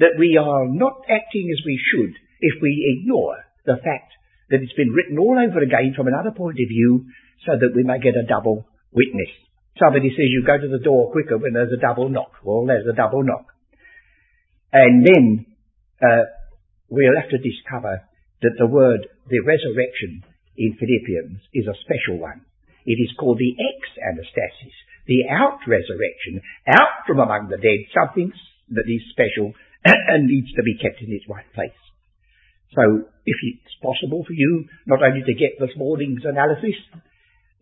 that 0.00 0.16
we 0.16 0.40
are 0.40 0.64
not 0.64 1.04
acting 1.04 1.52
as 1.52 1.60
we 1.64 1.76
should 1.76 2.16
if 2.40 2.56
we 2.64 2.96
ignore 2.96 3.44
the 3.68 3.76
fact 3.76 4.16
that 4.48 4.64
it's 4.64 4.72
been 4.72 4.96
written 4.96 5.20
all 5.20 5.36
over 5.36 5.60
again 5.60 5.92
from 5.94 6.08
another 6.08 6.32
point 6.32 6.56
of 6.56 6.68
view 6.68 7.04
so 7.44 7.52
that 7.60 7.76
we 7.76 7.84
may 7.84 8.00
get 8.00 8.16
a 8.16 8.26
double 8.26 8.64
witness. 8.90 9.28
Somebody 9.80 10.12
says 10.12 10.28
you 10.28 10.44
go 10.44 10.60
to 10.60 10.68
the 10.68 10.84
door 10.84 11.10
quicker 11.10 11.38
when 11.38 11.54
there's 11.56 11.72
a 11.72 11.80
double 11.80 12.08
knock. 12.08 12.36
Well, 12.44 12.66
there's 12.66 12.86
a 12.86 12.92
double 12.92 13.24
knock. 13.24 13.48
And 14.72 15.06
then 15.06 15.46
uh, 16.04 16.28
we'll 16.88 17.16
have 17.16 17.30
to 17.32 17.40
discover 17.40 18.04
that 18.42 18.56
the 18.58 18.68
word, 18.68 19.08
the 19.28 19.40
resurrection 19.40 20.20
in 20.56 20.76
Philippians 20.76 21.40
is 21.56 21.64
a 21.64 21.80
special 21.80 22.20
one. 22.20 22.44
It 22.84 23.00
is 23.00 23.16
called 23.16 23.40
the 23.40 23.56
ex-anastasis, 23.56 24.76
the 25.06 25.28
out-resurrection, 25.32 26.44
out 26.68 27.04
from 27.06 27.20
among 27.20 27.48
the 27.48 27.56
dead, 27.60 27.88
something 27.92 28.32
that 28.68 28.88
is 28.88 29.02
special 29.12 29.52
and 29.84 30.28
needs 30.28 30.52
to 30.56 30.62
be 30.62 30.76
kept 30.76 31.00
in 31.00 31.12
its 31.12 31.28
right 31.28 31.48
place. 31.54 31.76
So, 32.76 33.08
if 33.26 33.38
it's 33.42 33.74
possible 33.82 34.24
for 34.24 34.32
you 34.32 34.68
not 34.86 35.02
only 35.02 35.24
to 35.26 35.34
get 35.34 35.58
this 35.58 35.74
morning's 35.76 36.24
analysis, 36.24 36.78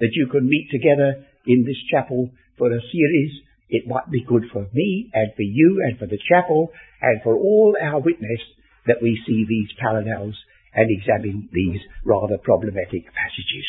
that 0.01 0.13
you 0.13 0.29
can 0.29 0.47
meet 0.47 0.69
together 0.71 1.27
in 1.47 1.65
this 1.65 1.79
chapel 1.91 2.31
for 2.57 2.73
a 2.73 2.81
series, 2.93 3.33
it 3.69 3.87
might 3.87 4.11
be 4.11 4.25
good 4.25 4.45
for 4.53 4.67
me 4.73 5.11
and 5.13 5.33
for 5.37 5.43
you 5.43 5.83
and 5.85 5.99
for 5.99 6.07
the 6.07 6.19
chapel 6.29 6.71
and 7.01 7.23
for 7.23 7.37
all 7.37 7.77
our 7.81 8.01
witness 8.01 8.41
that 8.87 9.03
we 9.03 9.21
see 9.27 9.45
these 9.49 9.69
parallels 9.79 10.35
and 10.75 10.91
examine 10.91 11.49
these 11.53 11.81
rather 12.05 12.39
problematic 12.39 13.05
passages. 13.15 13.67